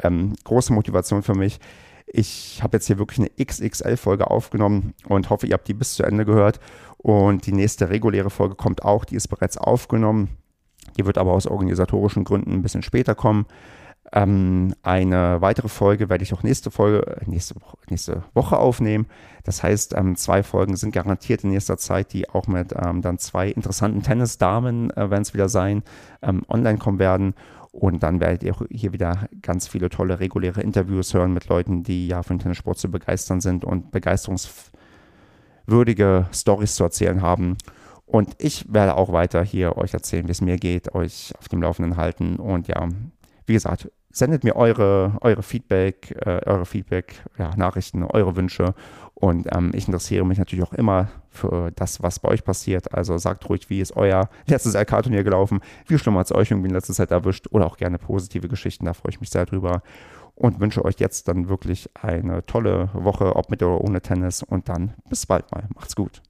[0.03, 1.61] Ähm, große Motivation für mich.
[2.07, 6.03] Ich habe jetzt hier wirklich eine XXL-Folge aufgenommen und hoffe, ihr habt die bis zu
[6.03, 6.61] Ende gehört.
[6.99, 10.31] Und die nächste reguläre Folge kommt auch, die ist bereits aufgenommen.
[10.97, 13.47] Die wird aber aus organisatorischen Gründen ein bisschen später kommen.
[14.13, 17.55] Ähm, eine weitere Folge werde ich auch nächste Folge, äh, nächste,
[17.89, 19.07] nächste Woche aufnehmen.
[19.45, 23.19] Das heißt, ähm, zwei Folgen sind garantiert in nächster Zeit, die auch mit ähm, dann
[23.19, 25.83] zwei interessanten Tennisdamen, äh, werden es wieder sein,
[26.23, 27.35] ähm, online kommen werden.
[27.75, 32.07] Und dann werdet ihr hier wieder ganz viele tolle reguläre Interviews hören mit Leuten, die
[32.07, 37.57] ja für den Tennissport zu begeistern sind und begeisterungswürdige Stories zu erzählen haben.
[38.07, 41.63] Und ich werde auch weiter hier euch erzählen, wie es mir geht, euch auf dem
[41.63, 42.37] Laufenden halten.
[42.37, 42.89] Und ja,
[43.45, 48.77] wie gesagt, sendet mir eure, eure Feedback, äh, eure Feedback, ja, Nachrichten, eure Wünsche.
[49.15, 52.95] Und ähm, ich interessiere mich natürlich auch immer für das, was bei euch passiert.
[52.95, 55.61] Also sagt ruhig, wie ist euer letztes LK-Turnier gelaufen?
[55.87, 57.49] Wie schlimm hat es euch irgendwie in letzter Zeit erwischt?
[57.51, 59.83] Oder auch gerne positive Geschichten, da freue ich mich sehr drüber.
[60.37, 64.43] Und wünsche euch jetzt dann wirklich eine tolle Woche, ob mit oder ohne Tennis.
[64.43, 65.69] Und dann bis bald mal.
[65.75, 66.23] Macht's gut.